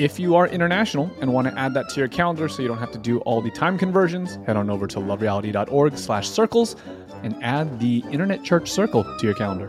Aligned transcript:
If 0.00 0.18
you 0.18 0.34
are 0.34 0.46
international 0.46 1.10
and 1.20 1.30
want 1.30 1.46
to 1.46 1.58
add 1.58 1.74
that 1.74 1.90
to 1.90 2.00
your 2.00 2.08
calendar 2.08 2.48
so 2.48 2.62
you 2.62 2.68
don't 2.68 2.78
have 2.78 2.90
to 2.92 2.98
do 2.98 3.18
all 3.18 3.42
the 3.42 3.50
time 3.50 3.76
conversions, 3.76 4.38
head 4.46 4.56
on 4.56 4.70
over 4.70 4.86
to 4.86 4.98
lovereality.org 4.98 5.98
slash 5.98 6.26
circles 6.26 6.74
and 7.22 7.36
add 7.44 7.78
the 7.80 8.02
Internet 8.10 8.42
Church 8.42 8.70
Circle 8.70 9.04
to 9.04 9.26
your 9.26 9.34
calendar. 9.34 9.68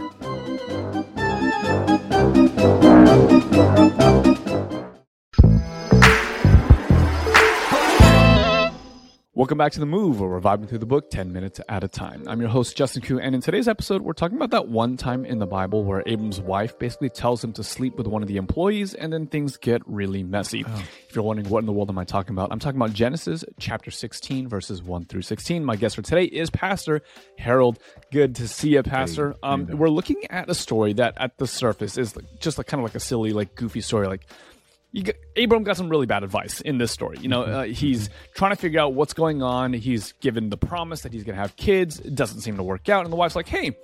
Welcome 9.51 9.65
back 9.65 9.73
to 9.73 9.81
The 9.81 9.85
Move, 9.85 10.21
where 10.21 10.29
we're 10.29 10.39
vibing 10.39 10.69
through 10.69 10.77
the 10.77 10.85
book 10.85 11.11
10 11.11 11.33
minutes 11.33 11.59
at 11.67 11.83
a 11.83 11.89
time. 11.89 12.23
I'm 12.25 12.39
your 12.39 12.49
host, 12.49 12.77
Justin 12.77 13.01
Khoe, 13.01 13.19
and 13.21 13.35
in 13.35 13.41
today's 13.41 13.67
episode, 13.67 14.01
we're 14.01 14.13
talking 14.13 14.37
about 14.37 14.51
that 14.51 14.69
one 14.69 14.95
time 14.95 15.25
in 15.25 15.39
the 15.39 15.45
Bible 15.45 15.83
where 15.83 16.03
Abram's 16.05 16.39
wife 16.39 16.79
basically 16.79 17.09
tells 17.09 17.43
him 17.43 17.51
to 17.51 17.61
sleep 17.61 17.97
with 17.97 18.07
one 18.07 18.21
of 18.21 18.29
the 18.29 18.37
employees, 18.37 18.93
and 18.93 19.11
then 19.11 19.27
things 19.27 19.57
get 19.57 19.81
really 19.85 20.23
messy. 20.23 20.61
If 20.61 21.13
you're 21.13 21.25
wondering 21.25 21.49
what 21.49 21.59
in 21.59 21.65
the 21.65 21.73
world 21.73 21.89
am 21.89 21.97
I 21.97 22.05
talking 22.05 22.33
about, 22.33 22.49
I'm 22.49 22.59
talking 22.59 22.79
about 22.79 22.93
Genesis 22.93 23.43
chapter 23.59 23.91
16, 23.91 24.47
verses 24.47 24.81
1 24.81 25.03
through 25.03 25.23
16. 25.23 25.65
My 25.65 25.75
guest 25.75 25.97
for 25.97 26.01
today 26.01 26.23
is 26.23 26.49
Pastor 26.49 27.01
Harold. 27.37 27.77
Good 28.09 28.35
to 28.37 28.47
see 28.47 28.69
you, 28.69 28.83
Pastor. 28.83 29.35
Um, 29.43 29.67
we're 29.67 29.89
looking 29.89 30.23
at 30.29 30.49
a 30.49 30.55
story 30.55 30.93
that 30.93 31.15
at 31.17 31.39
the 31.39 31.45
surface 31.45 31.97
is 31.97 32.15
just 32.39 32.57
like 32.57 32.67
kind 32.67 32.79
of 32.79 32.85
like 32.85 32.95
a 32.95 33.01
silly, 33.01 33.33
like 33.33 33.55
goofy 33.55 33.81
story, 33.81 34.07
like 34.07 34.25
got, 34.99 35.15
Abram 35.37 35.63
got 35.63 35.77
some 35.77 35.89
really 35.89 36.05
bad 36.05 36.23
advice 36.23 36.61
in 36.61 36.77
this 36.77 36.91
story. 36.91 37.17
You 37.21 37.29
know, 37.29 37.43
uh, 37.43 37.63
he's 37.63 38.09
trying 38.35 38.51
to 38.51 38.55
figure 38.55 38.79
out 38.79 38.93
what's 38.93 39.13
going 39.13 39.41
on. 39.41 39.73
He's 39.73 40.13
given 40.13 40.49
the 40.49 40.57
promise 40.57 41.01
that 41.01 41.13
he's 41.13 41.23
going 41.23 41.35
to 41.35 41.41
have 41.41 41.55
kids. 41.55 41.99
It 41.99 42.15
doesn't 42.15 42.41
seem 42.41 42.57
to 42.57 42.63
work 42.63 42.89
out. 42.89 43.03
And 43.05 43.11
the 43.11 43.17
wife's 43.17 43.35
like, 43.35 43.47
hey, 43.47 43.77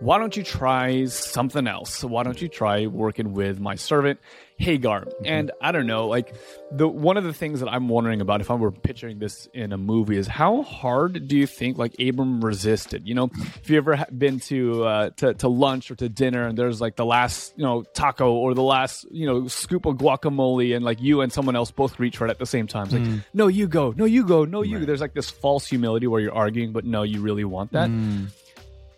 why 0.00 0.18
don't 0.18 0.36
you 0.36 0.42
try 0.42 1.04
something 1.06 1.66
else? 1.66 2.02
Why 2.02 2.22
don't 2.22 2.40
you 2.40 2.48
try 2.48 2.86
working 2.86 3.32
with 3.32 3.60
my 3.60 3.74
servant 3.74 4.18
Hagar? 4.60 5.06
Mm-hmm. 5.06 5.26
And 5.26 5.50
I 5.60 5.72
don't 5.72 5.86
know, 5.86 6.06
like 6.06 6.34
the 6.70 6.86
one 6.86 7.16
of 7.16 7.24
the 7.24 7.32
things 7.32 7.60
that 7.60 7.68
I'm 7.68 7.88
wondering 7.88 8.20
about 8.20 8.40
if 8.40 8.50
I 8.50 8.54
were 8.54 8.70
picturing 8.70 9.18
this 9.18 9.48
in 9.54 9.72
a 9.72 9.78
movie 9.78 10.16
is 10.16 10.26
how 10.26 10.62
hard 10.62 11.26
do 11.26 11.36
you 11.36 11.46
think 11.46 11.78
like 11.78 11.94
Abram 11.98 12.44
resisted? 12.44 13.08
You 13.08 13.14
know, 13.14 13.30
if 13.62 13.70
you 13.70 13.78
ever 13.78 14.04
been 14.16 14.38
to 14.40 14.84
uh, 14.84 15.10
to 15.16 15.34
to 15.34 15.48
lunch 15.48 15.90
or 15.90 15.94
to 15.96 16.08
dinner 16.08 16.46
and 16.46 16.56
there's 16.56 16.80
like 16.80 16.96
the 16.96 17.06
last 17.06 17.54
you 17.56 17.64
know 17.64 17.82
taco 17.94 18.32
or 18.32 18.54
the 18.54 18.62
last 18.62 19.06
you 19.10 19.26
know 19.26 19.48
scoop 19.48 19.86
of 19.86 19.96
guacamole 19.96 20.76
and 20.76 20.84
like 20.84 21.00
you 21.00 21.22
and 21.22 21.32
someone 21.32 21.56
else 21.56 21.70
both 21.70 21.98
reach 21.98 22.18
for 22.18 22.26
it 22.26 22.30
at 22.30 22.38
the 22.38 22.46
same 22.46 22.66
time. 22.66 22.84
It's 22.84 22.92
like 22.92 23.02
mm. 23.02 23.24
no, 23.32 23.48
you 23.48 23.66
go, 23.66 23.92
no, 23.96 24.04
you 24.04 24.24
go, 24.24 24.44
no, 24.44 24.62
you. 24.62 24.84
There's 24.84 25.00
like 25.00 25.14
this 25.14 25.30
false 25.30 25.66
humility 25.66 26.06
where 26.06 26.20
you're 26.20 26.34
arguing, 26.34 26.72
but 26.72 26.84
no, 26.84 27.02
you 27.02 27.20
really 27.20 27.44
want 27.44 27.72
that 27.72 27.88
mm. 27.88 28.28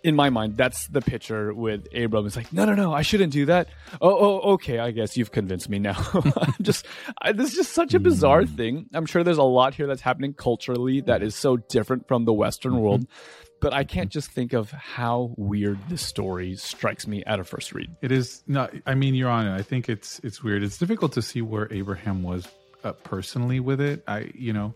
In 0.04 0.16
my 0.16 0.30
mind, 0.30 0.56
that's 0.56 0.86
the 0.88 1.00
picture 1.00 1.54
with 1.54 1.86
Abram. 1.94 2.26
It's 2.26 2.36
like, 2.36 2.52
no, 2.52 2.64
no, 2.64 2.74
no, 2.74 2.92
I 2.92 3.02
shouldn't 3.02 3.32
do 3.32 3.46
that. 3.46 3.68
Oh, 4.00 4.10
oh, 4.10 4.52
okay. 4.54 4.78
I 4.78 4.90
guess 4.90 5.16
you've 5.16 5.32
convinced 5.32 5.68
me 5.68 5.78
now. 5.78 5.96
Just, 6.62 6.86
I, 7.20 7.32
this 7.32 7.50
is 7.50 7.56
just 7.56 7.72
such 7.72 7.94
a 7.94 8.00
bizarre 8.00 8.44
thing. 8.46 8.86
I'm 8.94 9.06
sure 9.06 9.24
there's 9.24 9.38
a 9.38 9.42
lot 9.42 9.74
here 9.74 9.86
that's 9.86 10.00
happening 10.00 10.34
culturally 10.34 11.00
that 11.02 11.22
is 11.22 11.34
so 11.34 11.56
different 11.56 12.08
from 12.08 12.24
the 12.24 12.32
Western 12.32 12.80
world. 12.80 13.06
But 13.60 13.72
I 13.72 13.84
can't 13.84 14.10
just 14.10 14.32
think 14.32 14.54
of 14.54 14.72
how 14.72 15.34
weird 15.36 15.78
this 15.88 16.02
story 16.02 16.56
strikes 16.56 17.06
me 17.06 17.22
at 17.24 17.38
a 17.38 17.44
first 17.44 17.72
read. 17.72 17.94
It 18.02 18.10
is 18.10 18.42
not. 18.48 18.74
I 18.86 18.96
mean, 18.96 19.14
you're 19.14 19.30
on 19.30 19.46
it. 19.46 19.54
I 19.54 19.62
think 19.62 19.88
it's 19.88 20.18
it's 20.24 20.42
weird. 20.42 20.64
It's 20.64 20.78
difficult 20.78 21.12
to 21.12 21.22
see 21.22 21.42
where 21.42 21.72
Abraham 21.72 22.24
was 22.24 22.48
uh, 22.82 22.90
personally 22.92 23.60
with 23.60 23.80
it. 23.80 24.02
I 24.08 24.32
you 24.34 24.52
know, 24.52 24.74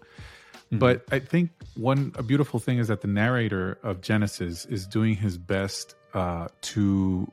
but 0.73 1.05
I 1.13 1.19
think 1.19 1.51
one 1.77 2.13
a 2.17 2.23
beautiful 2.23 2.59
thing 2.61 2.79
is 2.79 2.89
that 2.89 3.01
the 3.01 3.09
narrator 3.09 3.79
of 3.83 4.01
Genesis 4.01 4.65
is 4.67 4.87
doing 4.87 5.15
his 5.15 5.39
best 5.39 5.95
uh, 6.15 6.49
to 6.63 7.31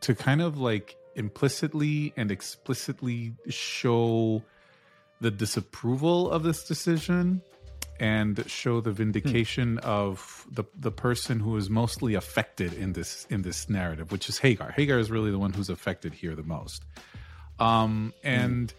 to 0.00 0.14
kind 0.14 0.40
of 0.40 0.58
like 0.58 0.96
implicitly 1.14 2.12
and 2.16 2.30
explicitly 2.30 3.34
show 3.48 4.42
the 5.20 5.30
disapproval 5.30 6.30
of 6.30 6.42
this 6.42 6.64
decision 6.64 7.42
and 7.98 8.48
show 8.50 8.80
the 8.80 8.92
vindication 8.92 9.78
of 9.78 10.46
the 10.50 10.64
the 10.74 10.90
person 10.90 11.38
who 11.38 11.56
is 11.56 11.68
mostly 11.68 12.14
affected 12.14 12.72
in 12.72 12.94
this 12.94 13.26
in 13.28 13.42
this 13.42 13.68
narrative, 13.68 14.10
which 14.10 14.28
is 14.28 14.38
Hagar. 14.38 14.72
Hagar 14.72 14.98
is 14.98 15.10
really 15.10 15.30
the 15.30 15.38
one 15.38 15.52
who's 15.52 15.68
affected 15.68 16.14
here 16.14 16.34
the 16.34 16.42
most. 16.42 16.84
Um, 17.58 18.14
and 18.24 18.72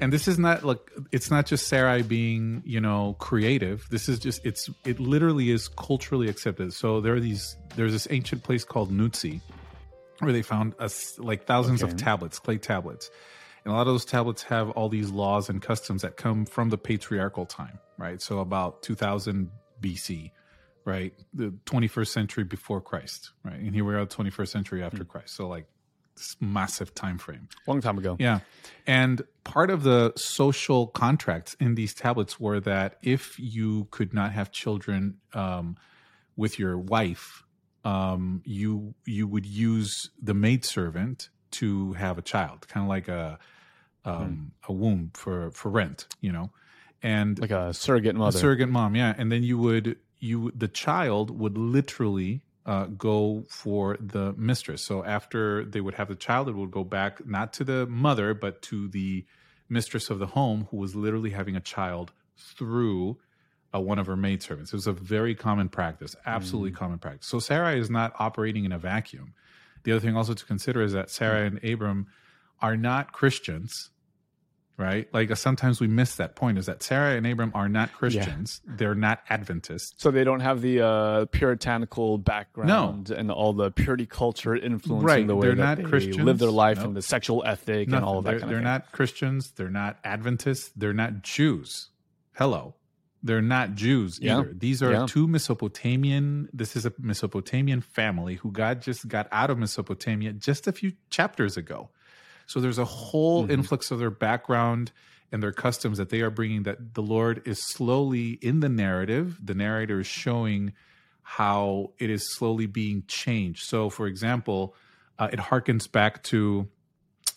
and 0.00 0.12
this 0.12 0.28
is 0.28 0.38
not 0.38 0.64
like 0.64 0.80
it's 1.12 1.30
not 1.30 1.46
just 1.46 1.68
Sarai 1.68 2.02
being 2.02 2.62
you 2.64 2.80
know 2.80 3.16
creative. 3.18 3.86
This 3.90 4.08
is 4.08 4.18
just 4.18 4.44
it's 4.44 4.68
it 4.84 5.00
literally 5.00 5.50
is 5.50 5.68
culturally 5.68 6.28
accepted. 6.28 6.72
So 6.72 7.00
there 7.00 7.14
are 7.14 7.20
these 7.20 7.56
there's 7.76 7.92
this 7.92 8.08
ancient 8.10 8.42
place 8.42 8.64
called 8.64 8.90
Nuzi 8.90 9.40
where 10.20 10.32
they 10.32 10.42
found 10.42 10.74
us 10.78 11.18
like 11.18 11.46
thousands 11.46 11.82
of 11.82 11.96
tablets, 11.96 12.38
clay 12.38 12.58
tablets. 12.58 13.10
And 13.64 13.72
a 13.72 13.76
lot 13.76 13.82
of 13.82 13.94
those 13.94 14.04
tablets 14.04 14.42
have 14.44 14.70
all 14.70 14.88
these 14.88 15.10
laws 15.10 15.48
and 15.48 15.60
customs 15.60 16.02
that 16.02 16.16
come 16.16 16.44
from 16.44 16.68
the 16.68 16.78
patriarchal 16.78 17.46
time, 17.46 17.78
right? 17.96 18.20
So 18.20 18.40
about 18.40 18.82
2000 18.82 19.50
BC, 19.80 20.30
right? 20.84 21.14
The 21.32 21.54
21st 21.66 22.08
century 22.08 22.44
before 22.44 22.80
Christ, 22.80 23.30
right? 23.42 23.58
And 23.58 23.74
here 23.74 23.84
we 23.84 23.94
are, 23.94 24.04
21st 24.04 24.48
century 24.48 24.82
after 24.82 24.98
hmm. 24.98 25.10
Christ. 25.10 25.34
So 25.34 25.48
like 25.48 25.66
this 26.16 26.36
massive 26.40 26.94
time 26.94 27.18
frame. 27.18 27.48
Long 27.66 27.80
time 27.80 27.98
ago. 27.98 28.16
Yeah. 28.18 28.40
And 28.86 29.22
part 29.42 29.70
of 29.70 29.82
the 29.82 30.12
social 30.16 30.86
contracts 30.86 31.56
in 31.60 31.74
these 31.74 31.94
tablets 31.94 32.38
were 32.38 32.60
that 32.60 32.96
if 33.02 33.38
you 33.38 33.88
could 33.90 34.14
not 34.14 34.32
have 34.32 34.50
children 34.52 35.18
um, 35.32 35.76
with 36.36 36.58
your 36.58 36.78
wife, 36.78 37.42
um, 37.84 38.42
you 38.44 38.94
you 39.04 39.26
would 39.26 39.44
use 39.46 40.10
the 40.22 40.34
maidservant 40.34 41.28
to 41.52 41.92
have 41.94 42.16
a 42.18 42.22
child, 42.22 42.66
kind 42.68 42.84
of 42.84 42.88
like 42.88 43.08
a 43.08 43.38
um, 44.04 44.52
a 44.68 44.72
womb 44.72 45.10
for 45.14 45.50
for 45.50 45.70
rent, 45.70 46.06
you 46.20 46.32
know. 46.32 46.50
And 47.02 47.38
Like 47.38 47.50
a 47.50 47.74
surrogate 47.74 48.14
a 48.14 48.18
mother. 48.18 48.38
surrogate 48.38 48.70
mom, 48.70 48.96
yeah. 48.96 49.14
And 49.16 49.30
then 49.30 49.42
you 49.42 49.58
would 49.58 49.96
you 50.18 50.50
the 50.54 50.68
child 50.68 51.30
would 51.38 51.58
literally 51.58 52.43
uh, 52.66 52.86
go 52.86 53.44
for 53.48 53.96
the 54.00 54.32
mistress. 54.36 54.82
So 54.82 55.04
after 55.04 55.64
they 55.64 55.80
would 55.80 55.94
have 55.94 56.08
the 56.08 56.14
child, 56.14 56.48
it 56.48 56.54
would 56.54 56.70
go 56.70 56.84
back 56.84 57.26
not 57.26 57.52
to 57.54 57.64
the 57.64 57.86
mother 57.86 58.34
but 58.34 58.62
to 58.62 58.88
the 58.88 59.24
mistress 59.68 60.10
of 60.10 60.18
the 60.18 60.26
home, 60.26 60.68
who 60.70 60.76
was 60.76 60.94
literally 60.94 61.30
having 61.30 61.56
a 61.56 61.60
child 61.60 62.12
through 62.36 63.18
uh, 63.74 63.80
one 63.80 63.98
of 63.98 64.06
her 64.06 64.16
maidservants. 64.16 64.72
It 64.72 64.76
was 64.76 64.86
a 64.86 64.92
very 64.92 65.34
common 65.34 65.68
practice, 65.68 66.14
absolutely 66.26 66.70
common 66.70 66.98
practice. 66.98 67.26
So 67.26 67.38
Sarai 67.38 67.78
is 67.78 67.90
not 67.90 68.12
operating 68.18 68.64
in 68.64 68.72
a 68.72 68.78
vacuum. 68.78 69.34
The 69.82 69.92
other 69.92 70.00
thing 70.00 70.16
also 70.16 70.34
to 70.34 70.44
consider 70.44 70.82
is 70.82 70.92
that 70.92 71.10
Sarah 71.10 71.46
and 71.46 71.62
Abram 71.64 72.06
are 72.60 72.76
not 72.76 73.12
Christians 73.12 73.90
right? 74.76 75.08
Like 75.12 75.30
uh, 75.30 75.34
sometimes 75.34 75.80
we 75.80 75.86
miss 75.86 76.16
that 76.16 76.34
point 76.36 76.58
is 76.58 76.66
that 76.66 76.82
Sarah 76.82 77.16
and 77.16 77.26
Abram 77.26 77.52
are 77.54 77.68
not 77.68 77.92
Christians. 77.92 78.60
They're 78.66 78.94
not 78.94 79.20
Adventists. 79.30 79.94
So 80.02 80.10
they 80.10 80.24
don't 80.24 80.40
have 80.40 80.60
the 80.62 80.80
uh, 80.84 81.24
puritanical 81.26 82.18
background 82.18 83.10
and 83.10 83.30
all 83.30 83.52
the 83.52 83.70
purity 83.70 84.06
culture 84.06 84.54
influencing 84.56 85.06
Right. 85.06 85.26
the 85.26 85.36
way 85.36 85.46
They're 85.48 85.56
that 85.56 85.62
not 85.64 85.76
they 85.78 85.84
Christians. 85.84 86.18
live 86.18 86.38
their 86.38 86.50
life 86.50 86.78
Nope. 86.78 86.86
and 86.88 86.96
the 86.96 87.02
sexual 87.02 87.44
ethic 87.46 87.88
and 87.92 88.04
all 88.04 88.18
of 88.18 88.24
that 88.24 88.30
they're 88.32 88.40
kind 88.40 88.50
they're 88.50 88.58
thing. 88.58 88.64
not 88.64 88.92
Christians. 88.92 89.52
They're 89.52 89.70
not 89.70 89.98
Adventists. 90.04 90.70
They're 90.76 90.92
not 90.92 91.22
Jews. 91.22 91.90
Hello. 92.34 92.74
They're 93.22 93.40
not 93.40 93.74
Jews 93.74 94.18
Yeah. 94.20 94.40
either. 94.40 94.52
These 94.52 94.82
are 94.82 94.92
Yeah. 94.92 95.06
two 95.08 95.26
Mesopotamian. 95.28 96.48
This 96.52 96.76
is 96.76 96.84
a 96.84 96.92
Mesopotamian 96.98 97.80
family 97.80 98.34
who 98.36 98.50
God 98.52 98.82
just 98.82 99.08
got 99.08 99.28
out 99.32 99.50
of 99.50 99.58
Mesopotamia 99.58 100.32
just 100.34 100.66
a 100.66 100.72
few 100.72 100.92
chapters 101.10 101.56
ago. 101.56 101.88
So 102.46 102.60
there's 102.60 102.78
a 102.78 102.84
whole 102.84 103.46
Mhm. 103.46 103.50
influx 103.50 103.90
of 103.90 103.98
their 103.98 104.10
background 104.10 104.92
and 105.32 105.42
their 105.42 105.52
customs 105.52 105.98
that 105.98 106.10
they 106.10 106.20
are 106.20 106.30
bringing 106.30 106.62
that 106.64 106.94
the 106.94 107.02
Lord 107.02 107.42
is 107.46 107.62
slowly 107.62 108.32
in 108.40 108.60
the 108.60 108.68
narrative. 108.68 109.38
The 109.44 109.54
narrator 109.54 110.00
is 110.00 110.06
showing 110.06 110.72
how 111.22 111.92
it 111.98 112.10
is 112.10 112.34
slowly 112.34 112.66
being 112.66 113.02
changed. 113.08 113.64
So, 113.64 113.88
for 113.90 114.06
example, 114.06 114.74
uh, 115.18 115.28
it 115.32 115.38
harkens 115.38 115.90
back 115.90 116.22
to 116.24 116.68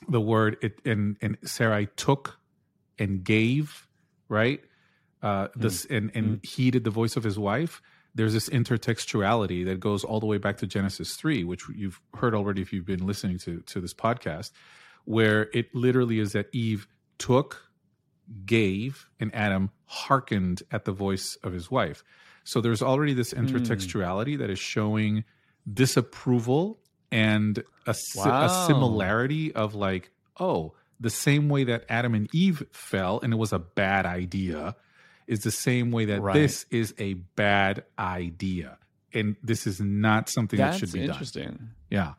the 0.09 0.21
word 0.21 0.57
it 0.61 0.79
and 0.85 1.17
and 1.21 1.37
Sarai 1.43 1.87
took 1.95 2.39
and 2.99 3.23
gave, 3.23 3.87
right? 4.29 4.61
Uh, 5.23 5.47
this 5.55 5.85
and 5.85 6.11
and 6.13 6.43
heeded 6.45 6.83
the 6.83 6.91
voice 6.91 7.15
of 7.15 7.23
his 7.23 7.39
wife. 7.39 7.81
There's 8.13 8.33
this 8.33 8.49
intertextuality 8.49 9.65
that 9.65 9.79
goes 9.79 10.03
all 10.03 10.19
the 10.19 10.25
way 10.25 10.37
back 10.37 10.57
to 10.57 10.67
Genesis 10.67 11.15
three, 11.15 11.43
which 11.43 11.63
you've 11.75 11.99
heard 12.15 12.35
already 12.35 12.61
if 12.61 12.73
you've 12.73 12.85
been 12.85 13.05
listening 13.05 13.39
to 13.39 13.61
to 13.61 13.79
this 13.81 13.93
podcast, 13.93 14.51
where 15.07 15.49
it 15.53 15.73
literally 15.73 16.19
is 16.19 16.33
that 16.33 16.47
Eve 16.51 16.85
took, 17.17 17.69
gave, 18.45 19.07
and 19.21 19.33
Adam 19.33 19.71
hearkened 19.85 20.63
at 20.69 20.83
the 20.83 20.91
voice 20.91 21.37
of 21.43 21.53
his 21.53 21.71
wife. 21.71 22.03
So 22.43 22.59
there's 22.59 22.81
already 22.81 23.13
this 23.13 23.31
hmm. 23.31 23.45
intertextuality 23.45 24.37
that 24.37 24.49
is 24.49 24.59
showing 24.59 25.23
disapproval 25.71 26.79
and 27.09 27.63
a, 27.85 27.93
si- 27.93 28.19
a 28.21 28.65
similarity 28.67 29.55
of 29.55 29.75
like, 29.75 30.11
oh, 30.41 30.73
the 30.99 31.09
same 31.09 31.47
way 31.47 31.63
that 31.63 31.85
Adam 31.87 32.13
and 32.13 32.27
Eve 32.33 32.65
fell 32.73 33.21
and 33.23 33.31
it 33.31 33.37
was 33.37 33.53
a 33.53 33.59
bad 33.59 34.05
idea 34.05 34.75
is 35.25 35.39
the 35.39 35.51
same 35.51 35.91
way 35.91 36.03
that 36.05 36.21
Right. 36.21 36.33
this 36.33 36.65
is 36.69 36.93
a 36.99 37.13
bad 37.13 37.85
idea. 37.97 38.77
And 39.13 39.37
this 39.41 39.67
is 39.67 39.79
not 39.79 40.27
something 40.27 40.57
That's 40.57 40.81
that 40.81 40.87
should 40.87 40.93
be 40.93 40.99
done. 40.99 41.09
interesting. 41.11 41.69
Yeah. 41.89 42.13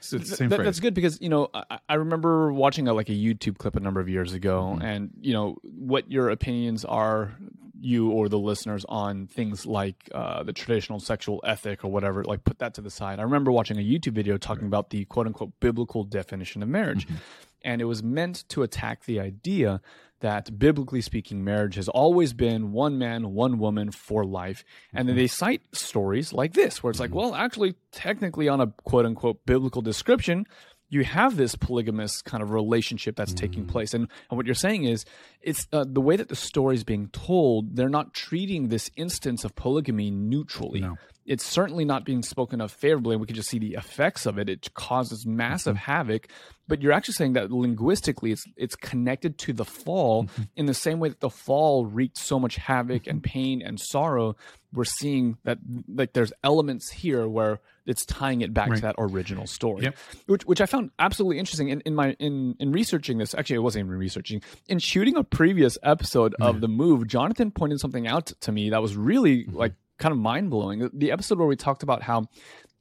So 0.00 0.16
it's 0.16 0.30
the 0.30 0.36
same 0.36 0.48
that- 0.50 0.62
that's 0.64 0.80
good 0.80 0.94
because 0.94 1.20
you 1.20 1.28
know 1.28 1.48
I, 1.54 1.78
I 1.88 1.94
remember 1.94 2.52
watching 2.52 2.88
a, 2.88 2.94
like 2.94 3.08
a 3.08 3.12
YouTube 3.14 3.58
clip 3.58 3.76
a 3.76 3.80
number 3.80 4.00
of 4.00 4.08
years 4.08 4.32
ago, 4.32 4.72
Mm-hmm. 4.74 4.82
and 4.82 5.10
you 5.20 5.32
know 5.32 5.56
what 5.62 6.10
your 6.10 6.30
opinions 6.30 6.84
are, 6.84 7.32
you 7.80 8.10
or 8.10 8.28
the 8.28 8.38
listeners 8.38 8.84
on 8.88 9.26
things 9.26 9.66
like 9.66 10.08
uh, 10.14 10.42
the 10.42 10.52
traditional 10.52 11.00
sexual 11.00 11.40
ethic 11.44 11.84
or 11.84 11.88
whatever. 11.90 12.24
Like 12.24 12.44
put 12.44 12.58
that 12.60 12.74
to 12.74 12.80
the 12.80 12.90
side. 12.90 13.18
I 13.18 13.22
remember 13.22 13.50
watching 13.52 13.78
a 13.78 13.82
YouTube 13.82 14.12
video 14.12 14.36
talking 14.38 14.66
about 14.66 14.90
the 14.90 15.04
quote 15.06 15.26
unquote 15.26 15.52
biblical 15.60 16.04
definition 16.04 16.62
of 16.62 16.68
marriage, 16.68 17.06
Mm-hmm. 17.06 17.16
And 17.62 17.80
it 17.80 17.86
was 17.86 18.02
meant 18.02 18.48
to 18.50 18.62
attack 18.62 19.04
the 19.04 19.20
idea 19.20 19.80
that 20.20 20.58
biblically 20.58 21.00
speaking, 21.00 21.42
marriage 21.44 21.74
has 21.74 21.88
always 21.88 22.32
been 22.32 22.72
one 22.72 22.98
man, 22.98 23.32
one 23.32 23.58
woman 23.58 23.90
for 23.90 24.24
life. 24.24 24.64
And 24.92 25.08
then 25.08 25.14
mm-hmm. 25.14 25.22
they 25.22 25.26
cite 25.26 25.62
stories 25.72 26.32
like 26.32 26.52
this, 26.52 26.82
where 26.82 26.90
it's 26.90 27.00
like, 27.00 27.10
mm-hmm. 27.10 27.18
well, 27.18 27.34
actually, 27.34 27.74
technically, 27.90 28.48
on 28.48 28.60
a 28.60 28.68
quote 28.84 29.06
unquote 29.06 29.44
biblical 29.46 29.82
description, 29.82 30.46
you 30.90 31.04
have 31.04 31.36
this 31.36 31.54
polygamous 31.54 32.20
kind 32.20 32.42
of 32.42 32.50
relationship 32.50 33.16
that's 33.16 33.32
taking 33.32 33.62
mm-hmm. 33.62 33.72
place. 33.72 33.94
And, 33.94 34.08
and 34.28 34.36
what 34.36 34.44
you're 34.44 34.54
saying 34.54 34.84
is, 34.84 35.04
it's 35.40 35.66
uh, 35.72 35.84
the 35.88 36.00
way 36.00 36.16
that 36.16 36.28
the 36.28 36.36
story 36.36 36.74
is 36.74 36.84
being 36.84 37.08
told, 37.08 37.76
they're 37.76 37.88
not 37.88 38.12
treating 38.12 38.68
this 38.68 38.90
instance 38.96 39.44
of 39.44 39.54
polygamy 39.54 40.10
neutrally. 40.10 40.80
No. 40.80 40.98
It's 41.30 41.46
certainly 41.46 41.84
not 41.84 42.04
being 42.04 42.24
spoken 42.24 42.60
of 42.60 42.72
favorably. 42.72 43.14
We 43.14 43.28
can 43.28 43.36
just 43.36 43.48
see 43.48 43.60
the 43.60 43.74
effects 43.74 44.26
of 44.26 44.36
it. 44.36 44.48
It 44.48 44.74
causes 44.74 45.24
massive 45.24 45.76
mm-hmm. 45.76 45.92
havoc. 45.92 46.28
But 46.66 46.82
you're 46.82 46.90
actually 46.90 47.14
saying 47.14 47.34
that 47.34 47.52
linguistically, 47.52 48.32
it's 48.32 48.44
it's 48.56 48.74
connected 48.74 49.38
to 49.38 49.52
the 49.52 49.64
fall 49.64 50.24
mm-hmm. 50.24 50.42
in 50.56 50.66
the 50.66 50.74
same 50.74 50.98
way 50.98 51.08
that 51.08 51.20
the 51.20 51.30
fall 51.30 51.86
wreaked 51.86 52.18
so 52.18 52.40
much 52.40 52.56
havoc 52.56 53.06
and 53.06 53.22
mm-hmm. 53.22 53.30
pain 53.30 53.62
and 53.62 53.78
sorrow. 53.78 54.34
We're 54.72 54.82
seeing 54.84 55.38
that 55.44 55.58
like 55.86 56.14
there's 56.14 56.32
elements 56.42 56.90
here 56.90 57.28
where 57.28 57.60
it's 57.86 58.04
tying 58.04 58.40
it 58.40 58.52
back 58.52 58.74
to 58.74 58.80
that 58.80 58.96
original 58.98 59.46
story, 59.46 59.84
Yep. 59.84 59.96
which 60.26 60.44
which 60.46 60.60
I 60.60 60.66
found 60.66 60.90
absolutely 60.98 61.38
interesting 61.38 61.68
in, 61.68 61.80
in 61.82 61.94
my 61.94 62.16
in 62.18 62.56
in 62.58 62.72
researching 62.72 63.18
this. 63.18 63.34
Actually, 63.34 63.56
it 63.56 63.60
wasn't 63.60 63.86
even 63.86 63.98
researching. 63.98 64.42
In 64.68 64.80
shooting 64.80 65.16
a 65.16 65.22
previous 65.22 65.78
episode 65.84 66.34
of 66.40 66.60
the 66.60 66.68
move, 66.68 67.06
Jonathan 67.06 67.52
pointed 67.52 67.78
something 67.78 68.08
out 68.08 68.26
to 68.40 68.50
me 68.50 68.70
that 68.70 68.82
was 68.82 68.96
really 68.96 69.44
Mm-hmm. 69.44 69.56
like 69.56 69.74
kind 70.00 70.12
of 70.12 70.18
mind 70.18 70.50
blowing. 70.50 70.90
The 70.92 71.12
episode 71.12 71.38
where 71.38 71.46
we 71.46 71.54
talked 71.56 71.84
about 71.84 72.02
how 72.02 72.26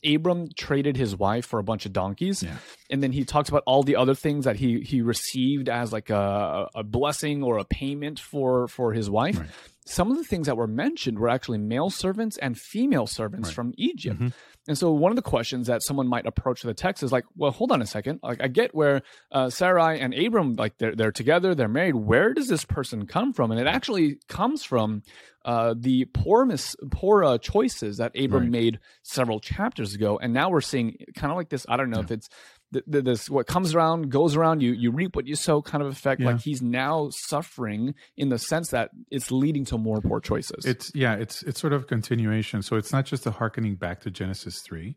Abram 0.04 0.50
traded 0.58 0.98
his 0.98 1.16
wife 1.16 1.46
for 1.46 1.60
a 1.60 1.64
bunch 1.64 1.86
of 1.86 1.94
donkeys, 1.94 2.42
Yeah. 2.42 2.58
And 2.90 3.02
then 3.04 3.12
he 3.12 3.24
talks 3.26 3.50
about 3.50 3.64
all 3.66 3.84
the 3.84 3.96
other 3.96 4.16
things 4.16 4.46
that 4.46 4.56
he 4.58 4.82
he 4.82 5.02
received 5.02 5.70
as 5.70 5.92
like 5.94 6.10
a, 6.10 6.68
a 6.76 6.84
blessing 6.84 7.44
or 7.44 7.58
a 7.58 7.66
payment 7.66 8.20
for 8.20 8.68
for 8.68 8.94
his 8.94 9.10
wife. 9.10 9.38
Right. 9.40 9.50
Some 9.86 10.12
of 10.12 10.18
the 10.18 10.24
things 10.24 10.46
that 10.46 10.56
were 10.56 10.68
mentioned 10.68 11.18
were 11.18 11.30
actually 11.30 11.58
male 11.58 11.90
servants 11.90 12.38
and 12.38 12.56
female 12.58 13.08
servants 13.08 13.50
Right. 13.50 13.56
from 13.56 13.74
Egypt. 13.78 14.20
Mhm. 14.20 14.34
And 14.68 14.78
so 14.78 14.92
one 14.92 15.12
of 15.12 15.16
the 15.16 15.24
questions 15.24 15.66
that 15.66 15.82
someone 15.82 16.08
might 16.08 16.28
approach 16.28 16.62
the 16.62 16.76
text 16.76 17.02
is 17.02 17.12
like, 17.12 17.24
well, 17.36 17.50
hold 17.50 17.72
on 17.72 17.82
a 17.82 17.88
second. 17.88 18.20
Like 18.22 18.40
I 18.44 18.48
get 18.50 18.76
where 18.76 19.02
uh, 19.32 19.50
Sarai 19.50 20.00
and 20.00 20.14
Abram, 20.14 20.54
like 20.58 20.78
they're, 20.78 20.96
they're 20.96 21.12
together, 21.12 21.56
they're 21.56 21.68
married. 21.68 21.96
Where 21.96 22.36
does 22.36 22.50
this 22.50 22.66
person 22.66 23.08
come 23.08 23.34
from? 23.34 23.50
And 23.50 23.60
it 23.60 23.66
actually 23.66 24.20
comes 24.28 24.64
from 24.64 25.02
uh, 25.44 25.74
the 25.76 26.06
poor, 26.14 26.46
mis- 26.46 26.76
poor 26.92 27.24
uh, 27.24 27.38
choices 27.40 27.98
that 27.98 28.12
Abram 28.16 28.44
Right. 28.44 28.52
made 28.52 28.80
several 29.02 29.40
chapters 29.40 29.96
ago. 29.96 30.20
And 30.22 30.34
now 30.34 30.52
we're 30.52 30.62
seeing 30.62 30.98
kind 31.16 31.32
of 31.32 31.38
like 31.38 31.50
this, 31.50 31.66
I 31.68 31.76
don't 31.76 31.90
know 31.90 32.02
if 32.02 32.12
it's 32.12 32.30
th- 32.74 32.86
th- 32.92 33.04
this, 33.04 33.30
what 33.30 33.48
comes 33.48 33.74
around 33.76 34.10
goes 34.12 34.36
around, 34.36 34.62
you, 34.62 34.72
you 34.74 34.92
reap 34.92 35.16
what 35.16 35.28
you 35.28 35.36
sow 35.36 35.62
kind 35.62 35.82
of 35.84 35.90
effect. 35.90 36.22
Yeah. 36.22 36.28
Like 36.32 36.42
he's 36.42 36.62
now 36.62 37.10
suffering 37.28 37.96
in 38.18 38.30
the 38.30 38.38
sense 38.40 38.70
that 38.70 38.92
it's 39.12 39.32
leading 39.32 39.66
to 39.66 39.78
more 39.78 40.02
poor 40.02 40.20
choices. 40.20 40.66
It's 40.66 40.92
yeah, 40.96 41.16
it's 41.16 41.44
it's 41.44 41.60
sort 41.60 41.74
of 41.74 41.84
a 41.84 41.86
continuation. 41.86 42.62
So 42.62 42.76
it's 42.76 42.92
not 42.92 43.06
just 43.06 43.26
a 43.26 43.32
harkening 43.32 43.76
back 43.76 44.02
to 44.02 44.12
Genesis 44.12 44.62
three, 44.66 44.96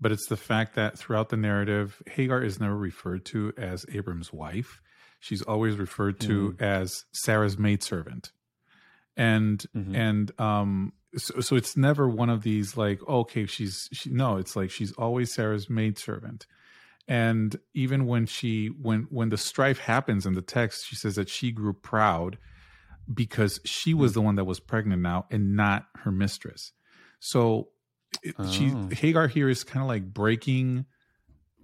but 0.00 0.12
it's 0.12 0.26
the 0.28 0.36
fact 0.36 0.74
that 0.76 0.98
throughout 0.98 1.28
the 1.28 1.36
narrative, 1.36 2.02
Hagar 2.10 2.42
is 2.42 2.58
never 2.60 2.76
referred 2.76 3.24
to 3.26 3.52
as 3.58 3.84
Abram's 3.92 4.32
wife. 4.32 4.80
She's 5.20 5.42
always 5.42 5.76
referred 5.76 6.18
to 6.20 6.56
as 6.58 7.04
Sarah's 7.12 7.58
maidservant. 7.58 8.32
And 9.16 9.64
Mhm. 9.76 9.94
and 9.96 10.40
um 10.40 10.92
so, 11.16 11.40
so 11.40 11.56
it's 11.56 11.76
never 11.76 12.08
one 12.08 12.30
of 12.30 12.42
these 12.42 12.76
like 12.76 13.00
okay 13.06 13.44
she's 13.44 13.88
she, 13.92 14.08
no 14.10 14.36
it's 14.36 14.54
like 14.54 14.70
she's 14.70 14.92
always 14.92 15.34
Sarah's 15.34 15.68
maidservant. 15.68 16.46
And 17.08 17.58
even 17.74 18.06
when 18.06 18.26
she 18.26 18.68
when 18.68 19.06
when 19.10 19.30
the 19.30 19.38
strife 19.38 19.78
happens 19.80 20.26
in 20.26 20.34
the 20.34 20.42
text, 20.42 20.86
she 20.86 20.96
says 20.96 21.16
that 21.16 21.28
she 21.28 21.50
grew 21.50 21.72
proud 21.72 22.38
because 23.12 23.60
she 23.64 23.94
was 23.94 24.12
the 24.12 24.20
one 24.20 24.36
that 24.36 24.44
was 24.44 24.60
pregnant 24.60 25.02
now 25.02 25.26
and 25.30 25.56
not 25.56 25.86
her 25.96 26.12
mistress. 26.12 26.72
So 27.18 27.68
it, 28.22 28.36
she 28.44 28.70
Oh. 28.70 28.88
Hagar 28.90 29.28
here 29.28 29.48
is 29.48 29.64
kind 29.64 29.82
of 29.82 29.88
like 29.88 30.12
breaking 30.12 30.86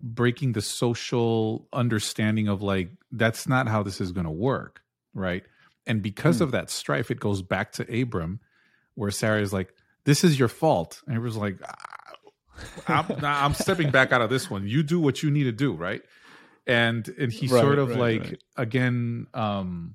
breaking 0.03 0.53
the 0.53 0.61
social 0.63 1.69
understanding 1.73 2.49
of 2.49 2.63
like 2.63 2.91
that's 3.13 3.49
not 3.49 3.69
how 3.69 3.83
this 3.83 4.01
is 4.01 4.13
going 4.13 4.27
to 4.27 4.31
work, 4.31 4.83
right? 5.15 5.45
And 5.87 6.03
because 6.03 6.39
Hmm. 6.39 6.45
of 6.45 6.51
that 6.53 6.71
strife, 6.71 7.11
it 7.11 7.21
goes 7.21 7.43
back 7.43 7.73
to 7.73 8.03
Abram, 8.03 8.41
where 8.95 9.11
Sarah 9.11 9.41
is 9.41 9.53
like, 9.53 9.75
"This 10.05 10.25
is 10.25 10.39
your 10.39 10.49
fault," 10.49 11.03
and 11.07 11.17
Abram's 11.17 11.37
like, 11.37 11.59
"Ah, 11.65 11.96
"I'm, 12.89 13.07
I'm 13.25 13.55
stepping 13.55 13.91
back 13.91 14.13
out 14.13 14.23
of 14.23 14.31
this 14.31 14.51
one. 14.51 14.67
You 14.67 14.83
do 14.83 15.01
what 15.01 15.23
you 15.23 15.31
need 15.31 15.45
to 15.45 15.53
do, 15.53 15.73
right?" 15.75 16.03
And 16.67 17.07
and 17.19 17.33
he 17.33 17.47
Right, 17.47 17.61
sort 17.61 17.79
of 17.79 17.91
right, 17.91 17.99
like 17.99 18.21
right. 18.23 18.43
again 18.57 19.27
um 19.35 19.95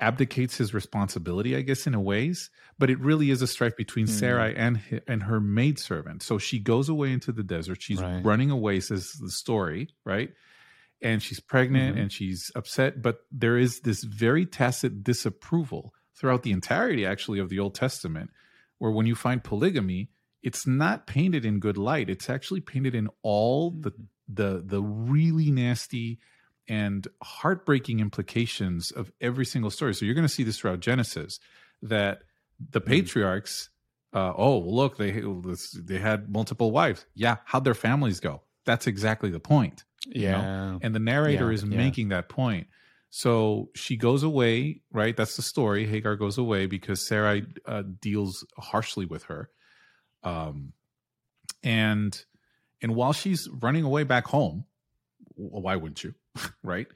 abdicates 0.00 0.56
his 0.56 0.74
responsibility, 0.74 1.54
I 1.54 1.60
guess, 1.60 1.86
in 1.86 1.94
a 1.94 2.00
ways. 2.00 2.50
But 2.78 2.90
it 2.90 2.98
really 2.98 3.30
is 3.30 3.40
a 3.40 3.46
strife 3.46 3.76
between 3.76 4.06
Hmm. 4.06 4.12
Sarai 4.12 4.56
and 4.56 4.80
and 5.06 5.22
her 5.24 5.40
maidservant. 5.40 6.22
So 6.22 6.38
she 6.38 6.58
goes 6.58 6.88
away 6.88 7.12
into 7.12 7.30
the 7.30 7.44
desert. 7.44 7.80
She's 7.82 8.00
running 8.24 8.50
away, 8.50 8.80
says 8.80 9.12
the 9.12 9.30
story, 9.30 9.90
right? 10.04 10.32
And 11.00 11.22
she's 11.22 11.40
pregnant 11.40 11.96
Mhm. 11.96 12.00
and 12.02 12.12
she's 12.12 12.50
upset. 12.56 13.00
But 13.02 13.20
there 13.30 13.56
is 13.58 13.80
this 13.80 14.02
very 14.02 14.46
tacit 14.46 15.04
disapproval 15.04 15.94
throughout 16.16 16.42
the 16.42 16.52
entirety, 16.52 17.04
actually, 17.06 17.38
of 17.40 17.48
the 17.48 17.58
Old 17.58 17.74
Testament, 17.74 18.30
where 18.78 18.90
when 18.92 19.06
you 19.06 19.14
find 19.14 19.42
polygamy, 19.42 20.10
it's 20.42 20.66
not 20.66 21.06
painted 21.06 21.44
in 21.44 21.60
good 21.60 21.76
light. 21.78 22.10
It's 22.10 22.28
actually 22.28 22.60
painted 22.60 22.94
in 22.94 23.08
all 23.22 23.70
the 23.70 23.92
the 24.28 24.62
the 24.64 24.82
really 24.82 25.50
nasty 25.50 26.18
and 26.68 27.06
heartbreaking 27.22 28.00
implications 28.00 28.90
of 28.90 29.12
every 29.20 29.44
single 29.44 29.70
story. 29.70 29.94
So 29.94 30.04
you're 30.04 30.14
going 30.14 30.26
to 30.26 30.32
see 30.32 30.44
this 30.44 30.58
throughout 30.58 30.80
Genesis 30.80 31.40
that 31.82 32.22
the 32.70 32.80
patriarchs, 32.80 33.68
uh, 34.14 34.32
oh 34.36 34.58
look, 34.58 34.96
they 34.96 35.22
they 35.74 35.98
had 35.98 36.30
multiple 36.30 36.70
wives. 36.70 37.04
Yeah, 37.14 37.36
how'd 37.44 37.64
their 37.64 37.74
families 37.74 38.20
go? 38.20 38.42
That's 38.64 38.86
exactly 38.86 39.30
the 39.30 39.40
point. 39.40 39.84
you 40.06 40.28
know? 40.30 40.38
yeah. 40.38 40.78
And 40.82 40.94
the 40.94 41.00
narrator 41.00 41.48
Yeah, 41.48 41.54
is 41.54 41.64
yeah. 41.64 41.76
making 41.76 42.10
that 42.10 42.28
point. 42.28 42.68
So 43.10 43.68
she 43.74 43.96
goes 43.96 44.22
away, 44.22 44.80
right? 44.90 45.14
That's 45.16 45.36
the 45.36 45.42
story. 45.42 45.86
Hagar 45.86 46.16
goes 46.16 46.38
away 46.38 46.66
because 46.66 47.04
Sarai 47.06 47.44
uh, 47.66 47.82
deals 48.00 48.46
harshly 48.56 49.04
with 49.04 49.24
her. 49.24 49.50
Um, 50.24 50.72
and 51.62 52.24
and 52.80 52.94
while 52.94 53.12
she's 53.12 53.48
running 53.48 53.84
away 53.84 54.04
back 54.04 54.26
home, 54.26 54.64
why 55.34 55.76
wouldn't 55.76 56.02
you, 56.04 56.14
right? 56.62 56.86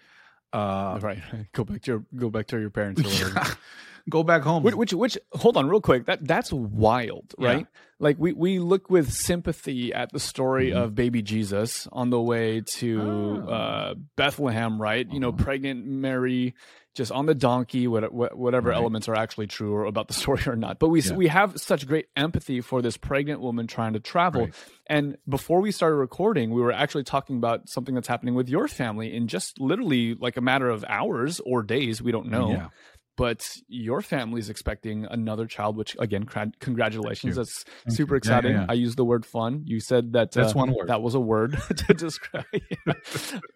Uh, 0.52 0.99
right. 1.02 1.18
Go 1.52 1.64
back 1.64 1.83
to 1.83 1.90
your 1.90 2.04
go 2.16 2.30
back 2.30 2.47
to 2.49 2.59
your 2.59 2.71
parents. 2.71 3.00
Or 3.00 3.04
whatever. 3.04 3.56
go 4.09 4.23
back 4.23 4.42
home. 4.42 4.62
Which, 4.62 4.75
which, 4.75 4.92
which, 4.92 5.18
hold 5.33 5.56
on, 5.56 5.68
real 5.68 5.80
quick. 5.80 6.06
That 6.06 6.26
that's 6.26 6.52
wild, 6.52 7.35
right? 7.38 7.61
Yeah. 7.61 7.80
Like 7.99 8.16
we 8.18 8.33
we 8.33 8.59
look 8.59 8.88
with 8.88 9.12
sympathy 9.12 9.92
at 9.92 10.12
the 10.12 10.21
story 10.21 10.71
mm-hmm. 10.71 10.78
of 10.78 10.95
baby 10.95 11.23
Jesus 11.23 11.88
on 11.92 12.11
the 12.11 12.21
way 12.21 12.61
to 12.61 13.00
oh. 13.02 13.50
uh, 13.50 13.95
Bethlehem, 14.16 14.80
right? 14.80 15.06
You 15.11 15.21
know, 15.21 15.30
uh-huh. 15.30 15.45
pregnant 15.45 15.87
Mary 15.87 16.54
just 16.97 17.12
on 17.12 17.26
the 17.26 17.35
donkey, 17.35 17.87
whatever 17.87 18.69
right. 18.69 18.76
elements 18.76 19.09
are 19.09 19.15
actually 19.15 19.47
true 19.47 19.73
or 19.75 19.85
about 19.85 20.09
the 20.09 20.15
story 20.15 20.43
or 20.47 20.57
not. 20.57 20.79
But 20.79 20.88
we 20.88 21.03
yeah. 21.03 21.15
we 21.15 21.29
have 21.29 21.61
such 21.61 21.87
great 21.87 22.09
empathy 22.17 22.61
for 22.61 22.83
this 22.83 22.97
pregnant 22.97 23.41
woman 23.41 23.67
trying 23.67 23.93
to 23.93 24.00
travel. 24.00 24.47
Right. 24.47 24.55
And 24.88 25.17
before 25.29 25.61
we 25.61 25.73
started 25.73 25.97
recording, 25.97 26.50
we 26.50 26.61
were 26.61 26.73
actually 26.73 27.05
talking 27.05 27.37
about 27.37 27.69
something 27.69 27.95
that's 27.95 28.09
happening 28.09 28.35
with 28.35 28.49
your 28.49 28.69
family 28.69 29.15
in 29.15 29.29
just 29.29 29.61
literally 29.61 30.15
like 30.15 30.37
a 30.37 30.41
matter 30.41 30.69
of 30.69 30.85
hours 30.88 31.41
or 31.41 31.62
days. 31.62 32.00
We 32.00 32.12
don't 32.12 32.29
know. 32.29 32.50
Yeah 32.50 32.69
but 33.16 33.46
your 33.68 34.02
family 34.02 34.40
is 34.40 34.50
expecting 34.50 35.06
another 35.06 35.46
child 35.46 35.76
which 35.76 35.96
again 35.99 36.25
congratulations. 36.61 37.37
That's 37.37 37.64
Thank 37.85 37.96
super 37.96 38.14
you. 38.14 38.18
exciting 38.18 38.52
yeah, 38.52 38.58
yeah, 38.58 38.64
yeah. 38.64 38.73
i 38.73 38.75
used 38.75 38.96
the 38.96 39.04
word 39.04 39.26
fun. 39.26 39.62
You 39.64 39.80
said 39.80 40.12
that 40.12 40.32
that's 40.32 40.52
uh, 40.52 40.58
one 40.58 40.75
word. 40.75 40.88
that 40.88 41.02
was 41.02 41.14
a 41.14 41.20
word 41.20 41.58
to 41.76 41.94
describe 41.94 42.44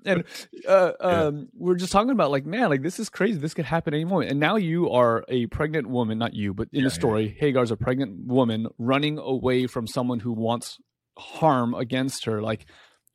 and 0.04 0.24
uh, 0.66 0.92
um, 1.00 1.48
we're 1.54 1.76
just 1.76 1.92
talking 1.92 2.10
about 2.10 2.30
like 2.30 2.46
man 2.46 2.68
like 2.70 2.82
this 2.82 2.98
is 2.98 3.08
crazy. 3.08 3.38
This 3.38 3.54
could 3.54 3.66
happen 3.66 3.94
any 3.94 4.04
moment 4.04 4.30
and 4.30 4.40
now 4.40 4.56
you 4.56 4.90
are 4.90 5.24
a 5.28 5.46
pregnant 5.46 5.88
woman 5.88 6.18
not 6.18 6.34
you 6.34 6.54
but 6.54 6.68
in 6.72 6.84
the 6.84 6.90
story 6.90 7.36
hagar's 7.38 7.70
a 7.70 7.76
pregnant 7.76 8.26
woman 8.26 8.66
running 8.78 9.18
away 9.18 9.66
from 9.66 9.86
someone 9.86 10.20
who 10.20 10.32
wants 10.32 10.78
harm 11.20 11.74
against 11.74 12.24
her. 12.24 12.42
Like 12.42 12.66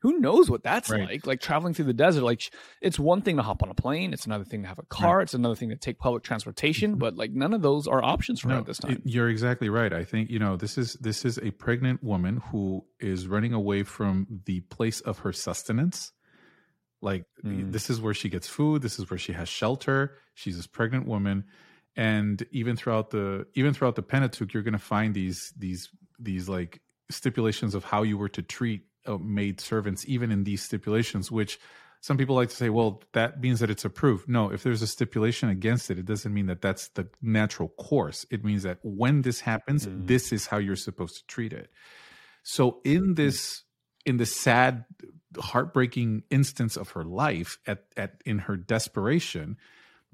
who 0.06 0.20
knows 0.20 0.52
what 0.52 0.62
that's 0.62 0.92
right. 0.92 1.10
like 1.10 1.26
like 1.26 1.42
traveling 1.42 1.74
through 1.74 1.86
the 1.86 1.94
desert 1.94 2.22
like 2.22 2.52
it's 2.80 3.00
one 3.00 3.24
thing 3.24 3.38
to 3.38 3.42
hop 3.42 3.64
on 3.64 3.70
a 3.70 3.74
plane 3.74 4.14
it's 4.14 4.28
another 4.28 4.44
thing 4.44 4.62
to 4.62 4.68
have 4.68 4.78
a 4.78 4.84
car 4.84 5.18
right. 5.18 5.24
it's 5.24 5.34
another 5.34 5.56
thing 5.56 5.70
to 5.70 5.76
take 5.76 5.98
public 5.98 6.22
transportation 6.22 6.92
mm-hmm. 6.92 7.00
but 7.00 7.16
like 7.16 7.32
none 7.32 7.56
of 7.56 7.64
those 7.64 7.88
are 7.88 8.04
options 8.04 8.40
for 8.40 8.50
no, 8.50 8.56
her 8.56 8.60
at 8.60 8.68
this 8.68 8.78
time 8.78 9.02
you're 9.04 9.30
exactly 9.30 9.68
right 9.68 9.94
i 9.94 10.04
think 10.04 10.30
you 10.30 10.38
know 10.38 10.56
this 10.56 10.78
is 10.78 10.94
this 11.02 11.26
is 11.26 11.40
a 11.40 11.50
pregnant 11.52 12.04
woman 12.04 12.38
who 12.52 12.86
is 13.00 13.28
running 13.28 13.52
away 13.52 13.82
from 13.82 14.28
the 14.46 14.60
place 14.62 15.02
of 15.02 15.20
her 15.20 15.34
sustenance 15.34 16.12
like 17.02 17.26
mm. 17.44 17.72
this 17.72 17.90
is 17.90 18.00
where 18.00 18.14
she 18.14 18.30
gets 18.30 18.48
food 18.48 18.84
this 18.84 19.00
is 19.00 19.10
where 19.10 19.18
she 19.18 19.34
has 19.34 19.50
shelter 19.50 20.20
she's 20.36 20.56
this 20.56 20.68
pregnant 20.68 21.08
woman 21.08 21.44
and 21.96 22.46
even 22.52 22.76
throughout 22.76 23.10
the 23.10 23.48
even 23.56 23.74
throughout 23.74 23.96
the 23.96 24.04
pentateuch 24.04 24.54
you're 24.54 24.62
going 24.62 24.74
to 24.74 24.78
find 24.78 25.16
these 25.16 25.52
these 25.58 25.90
these 26.20 26.48
like 26.48 26.80
stipulations 27.10 27.74
of 27.74 27.84
how 27.84 28.04
you 28.04 28.20
were 28.20 28.30
to 28.30 28.44
treat 28.44 28.84
uh, 29.06 29.18
maid 29.18 29.60
servants, 29.60 30.06
even 30.08 30.32
in 30.32 30.44
these 30.44 30.64
stipulations, 30.64 31.32
which 31.32 31.60
some 32.02 32.18
people 32.18 32.36
like 32.36 32.50
to 32.50 32.56
say, 32.56 32.70
well, 32.70 33.02
that 33.14 33.42
means 33.42 33.60
that 33.62 33.72
it's 33.72 33.84
approved. 33.84 34.30
No, 34.30 34.52
if 34.52 34.62
there's 34.62 34.84
a 34.84 34.88
stipulation 34.88 35.50
against 35.50 35.90
it, 35.90 35.98
it 35.98 36.06
doesn't 36.06 36.34
mean 36.34 36.46
that 36.46 36.62
that's 36.62 36.90
the 36.90 37.08
natural 37.22 37.70
course. 37.70 38.28
It 38.30 38.46
means 38.46 38.64
that 38.64 38.78
when 38.84 39.24
this 39.24 39.40
happens, 39.40 39.88
mm. 39.88 40.06
this 40.06 40.32
is 40.32 40.46
how 40.46 40.58
you're 40.58 40.76
supposed 40.76 41.18
to 41.18 41.26
treat 41.26 41.52
it. 41.52 41.72
So 42.44 42.80
in 42.84 43.16
this, 43.16 43.64
in 44.06 44.18
the 44.18 44.26
sad, 44.28 44.86
heartbreaking 45.40 46.24
instance 46.30 46.78
of 46.78 46.92
her 46.92 47.04
life, 47.04 47.58
at 47.66 47.86
at 47.98 48.22
in 48.24 48.40
her 48.40 48.56
desperation, 48.56 49.58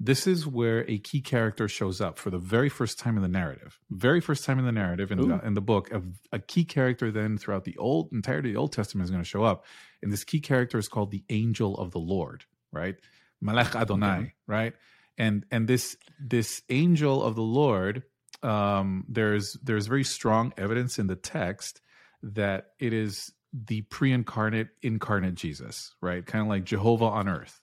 this 0.04 0.26
is 0.26 0.44
where 0.44 0.84
a 0.90 0.98
key 0.98 1.20
character 1.20 1.68
shows 1.68 2.00
up 2.00 2.18
for 2.18 2.30
the 2.30 2.38
very 2.38 2.68
first 2.68 2.98
time 2.98 3.16
in 3.16 3.22
the 3.22 3.28
narrative. 3.28 3.78
Very 3.88 4.20
first 4.20 4.44
time 4.44 4.58
in 4.58 4.64
the 4.64 4.72
narrative 4.72 5.12
in, 5.12 5.28
the, 5.28 5.46
in 5.46 5.54
the 5.54 5.60
book, 5.60 5.92
a, 5.92 6.02
a, 6.32 6.40
key 6.40 6.64
character 6.64 7.12
then 7.12 7.38
throughout 7.38 7.62
the 7.62 7.76
old 7.76 8.10
entirety 8.12 8.48
of 8.48 8.54
the 8.54 8.58
Old 8.58 8.72
Testament 8.72 9.04
is 9.04 9.12
going 9.12 9.22
to 9.22 9.28
show 9.28 9.44
up, 9.44 9.64
and 10.02 10.12
this 10.12 10.24
key 10.24 10.40
character 10.40 10.76
is 10.76 10.88
called 10.88 11.12
the 11.12 11.22
Angel 11.30 11.76
of 11.78 11.92
the 11.92 12.00
Lord, 12.00 12.44
right? 12.72 12.96
Malach 13.44 13.76
Adonai, 13.76 14.06
okay. 14.06 14.32
right? 14.48 14.74
And 15.18 15.46
and 15.52 15.68
this 15.68 15.96
this 16.18 16.62
Angel 16.68 17.22
of 17.22 17.36
the 17.36 17.42
Lord, 17.42 18.02
um, 18.42 19.04
there's 19.08 19.56
there's 19.62 19.86
very 19.86 20.04
strong 20.04 20.52
evidence 20.58 20.98
in 20.98 21.06
the 21.06 21.16
text 21.16 21.80
that 22.24 22.70
it 22.80 22.92
is 22.92 23.32
the 23.52 23.82
pre-incarnate, 23.82 24.68
incarnate 24.82 25.36
Jesus, 25.36 25.94
right? 26.00 26.26
Kind 26.26 26.42
of 26.42 26.48
like 26.48 26.64
Jehovah 26.64 27.04
on 27.04 27.28
earth. 27.28 27.60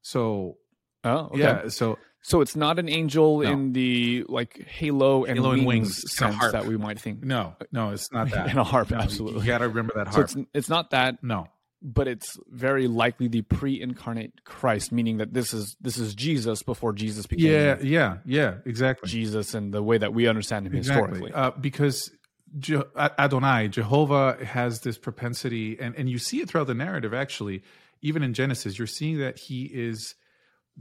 So 0.00 0.58
Oh, 1.04 1.30
okay. 1.32 1.38
yeah. 1.38 1.68
So 1.68 1.98
so 2.22 2.40
it's 2.40 2.56
not 2.56 2.78
an 2.78 2.88
angel 2.88 3.40
no. 3.40 3.52
in 3.52 3.74
the 3.74 4.24
like 4.30 4.66
halo 4.66 5.24
and, 5.24 5.36
halo 5.36 5.50
wings, 5.50 5.58
and 5.58 5.66
wings 5.66 6.12
sense 6.16 6.52
that 6.52 6.64
we 6.64 6.78
might 6.78 6.98
think. 6.98 7.22
No, 7.22 7.54
no, 7.70 7.90
it's 7.90 8.10
not 8.10 8.30
that. 8.30 8.48
and 8.48 8.58
a 8.58 8.64
harp, 8.64 8.90
no, 8.90 8.96
absolutely. 8.96 9.42
You 9.42 9.46
got 9.46 9.58
to 9.58 9.68
remember 9.68 9.92
that 9.96 10.08
harp. 10.08 10.30
So 10.30 10.40
it's, 10.40 10.48
it's 10.54 10.68
not 10.70 10.90
that. 10.90 11.22
No, 11.22 11.48
but 11.82 12.08
it's 12.08 12.38
very 12.48 12.88
likely 12.88 13.28
the 13.28 13.42
pre-incarnate 13.42 14.42
Christ, 14.44 14.90
meaning 14.90 15.18
that 15.18 15.34
this 15.34 15.52
is 15.52 15.76
this 15.82 15.98
is 15.98 16.14
Jesus 16.14 16.62
before 16.62 16.94
Jesus 16.94 17.26
became. 17.26 17.52
Yeah, 17.52 17.76
yeah, 17.82 18.16
yeah, 18.24 18.54
exactly. 18.64 19.10
Jesus 19.10 19.52
and 19.52 19.72
the 19.72 19.82
way 19.82 19.98
that 19.98 20.14
we 20.14 20.26
understand 20.26 20.66
him 20.66 20.74
exactly. 20.74 21.10
historically, 21.10 21.32
uh, 21.34 21.50
because 21.60 22.10
Je- 22.58 22.82
Adonai, 22.96 23.68
Jehovah, 23.68 24.42
has 24.42 24.80
this 24.80 24.96
propensity, 24.96 25.78
and 25.78 25.94
and 25.94 26.08
you 26.08 26.16
see 26.16 26.40
it 26.40 26.48
throughout 26.48 26.68
the 26.68 26.74
narrative. 26.74 27.12
Actually, 27.12 27.62
even 28.00 28.22
in 28.22 28.32
Genesis, 28.32 28.78
you're 28.78 28.86
seeing 28.86 29.18
that 29.18 29.38
he 29.38 29.64
is 29.64 30.14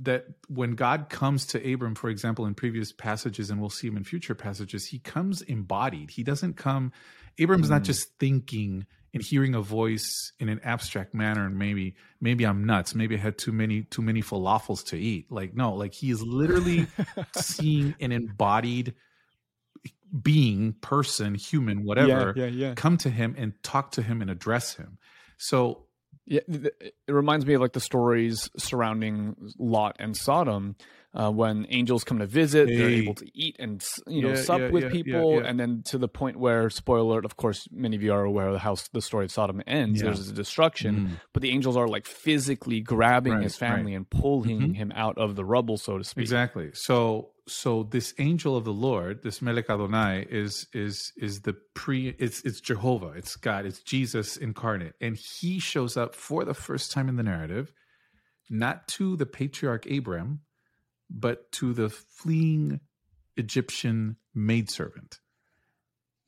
that 0.01 0.25
when 0.47 0.71
God 0.71 1.09
comes 1.09 1.45
to 1.47 1.73
Abram, 1.73 1.95
for 1.95 2.09
example, 2.09 2.45
in 2.45 2.55
previous 2.55 2.91
passages, 2.91 3.49
and 3.49 3.59
we'll 3.59 3.69
see 3.69 3.87
him 3.87 3.97
in 3.97 4.03
future 4.03 4.35
passages, 4.35 4.87
he 4.87 4.99
comes 4.99 5.41
embodied. 5.41 6.09
He 6.11 6.23
doesn't 6.23 6.55
come, 6.55 6.91
Abram's 7.37 7.67
mm. 7.67 7.71
not 7.71 7.83
just 7.83 8.09
thinking 8.19 8.85
and 9.13 9.23
hearing 9.23 9.53
a 9.53 9.61
voice 9.61 10.31
in 10.39 10.49
an 10.49 10.59
abstract 10.63 11.13
manner 11.13 11.45
and 11.45 11.57
maybe 11.57 11.95
maybe 12.19 12.45
I'm 12.45 12.63
nuts, 12.65 12.95
maybe 12.95 13.15
I 13.15 13.19
had 13.19 13.37
too 13.37 13.51
many 13.51 13.83
too 13.83 14.01
many 14.01 14.21
falafels 14.21 14.85
to 14.87 14.97
eat. 14.97 15.31
Like, 15.31 15.53
no, 15.53 15.73
like 15.75 15.93
he 15.93 16.09
is 16.09 16.21
literally 16.21 16.87
seeing 17.35 17.95
an 17.99 18.11
embodied 18.11 18.95
being, 20.21 20.73
person, 20.73 21.35
human, 21.35 21.83
whatever, 21.85 22.33
yeah, 22.35 22.45
yeah, 22.45 22.67
yeah. 22.67 22.73
come 22.75 22.97
to 22.97 23.09
him 23.09 23.35
and 23.37 23.53
talk 23.63 23.91
to 23.91 24.01
him 24.01 24.21
and 24.21 24.29
address 24.29 24.75
him. 24.75 24.97
So 25.37 25.85
yeah, 26.25 26.41
it 26.47 26.93
reminds 27.07 27.45
me 27.45 27.53
of 27.53 27.61
like 27.61 27.73
the 27.73 27.79
stories 27.79 28.49
surrounding 28.57 29.35
Lot 29.57 29.97
and 29.99 30.15
Sodom, 30.15 30.75
uh, 31.15 31.29
when 31.29 31.67
angels 31.69 32.03
come 32.03 32.19
to 32.19 32.25
visit, 32.25 32.67
hey. 32.67 32.75
they're 32.75 32.89
able 32.89 33.13
to 33.13 33.27
eat 33.37 33.55
and 33.59 33.85
you 34.07 34.21
know 34.23 34.29
yeah, 34.29 34.35
sup 34.35 34.59
yeah, 34.59 34.69
with 34.69 34.83
yeah, 34.85 34.89
people, 34.89 35.39
and 35.39 35.59
then 35.59 35.83
to 35.85 35.97
the 35.97 36.07
point 36.07 36.37
where, 36.37 36.69
spoiler 36.69 37.01
alert, 37.01 37.25
of 37.25 37.37
course, 37.37 37.67
many 37.71 37.95
of 37.95 38.01
you 38.01 38.11
are 38.11 38.23
aware 38.23 38.49
of 38.49 38.59
how 38.59 38.75
the 38.93 39.01
story 39.01 39.25
of 39.25 39.31
Sodom 39.31 39.61
ends. 39.67 40.01
There's 40.01 40.27
a 40.27 40.33
destruction, 40.33 40.95
mm. 40.95 41.09
but 41.31 41.43
the 41.43 41.51
angels 41.51 41.77
are 41.77 41.87
like 41.87 42.07
physically 42.07 42.81
grabbing 42.81 43.33
right, 43.33 43.43
his 43.43 43.55
family 43.55 43.91
right. 43.91 43.97
and 43.97 44.09
pulling 44.09 44.59
mm-hmm. 44.59 44.73
him 44.73 44.91
out 44.95 45.17
of 45.17 45.35
the 45.35 45.45
rubble, 45.45 45.77
so 45.77 45.97
to 45.97 46.03
speak. 46.03 46.23
Exactly. 46.23 46.71
So, 46.73 47.29
so 47.47 47.83
this 47.83 48.15
angel 48.17 48.57
of 48.57 48.63
the 48.63 48.73
Lord, 48.73 49.21
this 49.21 49.41
Melech 49.41 49.69
Adonai, 49.69 50.25
is 50.29 50.65
is 50.73 51.13
is 51.17 51.41
the 51.41 51.55
pre. 51.75 52.15
It's 52.17 52.41
it's 52.41 52.59
Jehovah. 52.59 53.09
It's 53.09 53.35
God. 53.35 53.67
It's 53.67 53.83
Jesus 53.83 54.35
incarnate, 54.35 54.93
and 54.99 55.15
he 55.15 55.59
shows 55.59 55.95
up 55.95 56.15
for 56.15 56.43
the 56.43 56.55
first 56.55 56.91
time 56.91 57.07
in 57.07 57.17
the 57.17 57.23
narrative, 57.23 57.71
not 58.49 58.87
to 58.87 59.15
the 59.15 59.27
patriarch 59.27 59.85
Abram 59.85 60.39
but 61.13 61.51
to 61.53 61.73
the 61.73 61.89
fleeing 61.89 62.79
Egyptian 63.37 64.17
maidservant. 64.33 65.19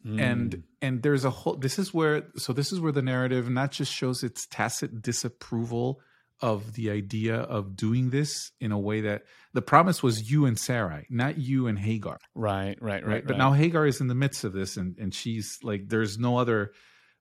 Mm. 0.06 0.22
And 0.22 0.64
and 0.82 1.02
there's 1.02 1.26
a 1.26 1.32
whole 1.32 1.56
this 1.56 1.80
is 1.80 1.94
where 1.94 2.28
so 2.38 2.54
this 2.54 2.72
is 2.72 2.80
where 2.80 2.92
the 2.92 3.02
narrative 3.02 3.50
not 3.50 3.72
just 3.72 3.92
shows 3.92 4.24
its 4.24 4.46
tacit 4.46 5.02
disapproval 5.02 6.00
of 6.42 6.74
the 6.74 6.92
idea 6.92 7.38
of 7.38 7.76
doing 7.76 8.10
this 8.10 8.52
in 8.60 8.72
a 8.72 8.78
way 8.78 9.02
that 9.02 9.24
the 9.54 9.62
promise 9.62 10.04
was 10.04 10.30
you 10.30 10.46
and 10.46 10.60
Sarai, 10.60 11.08
not 11.10 11.38
you 11.38 11.68
and 11.68 11.80
Hagar. 11.80 12.20
Right, 12.36 12.78
right, 12.82 13.04
right. 13.04 13.06
right. 13.06 13.24
But 13.26 13.34
right. 13.34 13.40
now 13.40 13.54
Hagar 13.54 13.88
is 13.88 14.02
in 14.02 14.08
the 14.08 14.16
midst 14.16 14.44
of 14.44 14.54
this 14.54 14.78
and, 14.78 14.96
and 15.00 15.14
she's 15.14 15.58
like 15.64 15.88
there's 15.88 16.20
no 16.20 16.38
other 16.38 16.72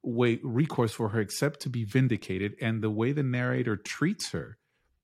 way 0.03 0.39
recourse 0.43 0.93
for 0.93 1.09
her 1.11 1.21
except 1.21 1.61
to 1.61 1.71
be 1.71 1.85
vindicated. 1.85 2.55
And 2.61 2.83
the 2.83 2.91
way 2.91 3.13
the 3.13 3.23
narrator 3.23 3.77
treats 3.77 4.33
her 4.33 4.59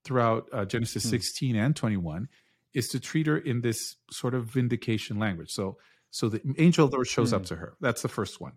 throughout 0.05 0.49
uh, 0.53 0.65
Genesis 0.65 1.05
hmm. 1.05 1.11
16 1.11 1.57
and 1.57 1.75
21 1.75 2.29
is 2.75 2.89
to 2.89 3.01
treat 3.01 3.27
her 3.27 3.37
in 3.37 3.61
this 3.61 3.97
sort 4.11 4.35
of 4.35 4.47
vindication 4.47 5.19
language. 5.19 5.51
So, 5.51 5.79
so 6.11 6.29
the 6.29 6.41
angel 6.59 6.85
of 6.85 6.91
the 6.91 6.97
Lord 6.97 7.07
shows 7.07 7.33
mm. 7.33 7.37
up 7.37 7.43
hmm. 7.43 7.47
to 7.47 7.57
her. 7.57 7.77
That's 7.81 8.03
the 8.03 8.09
first 8.09 8.41
one. 8.41 8.53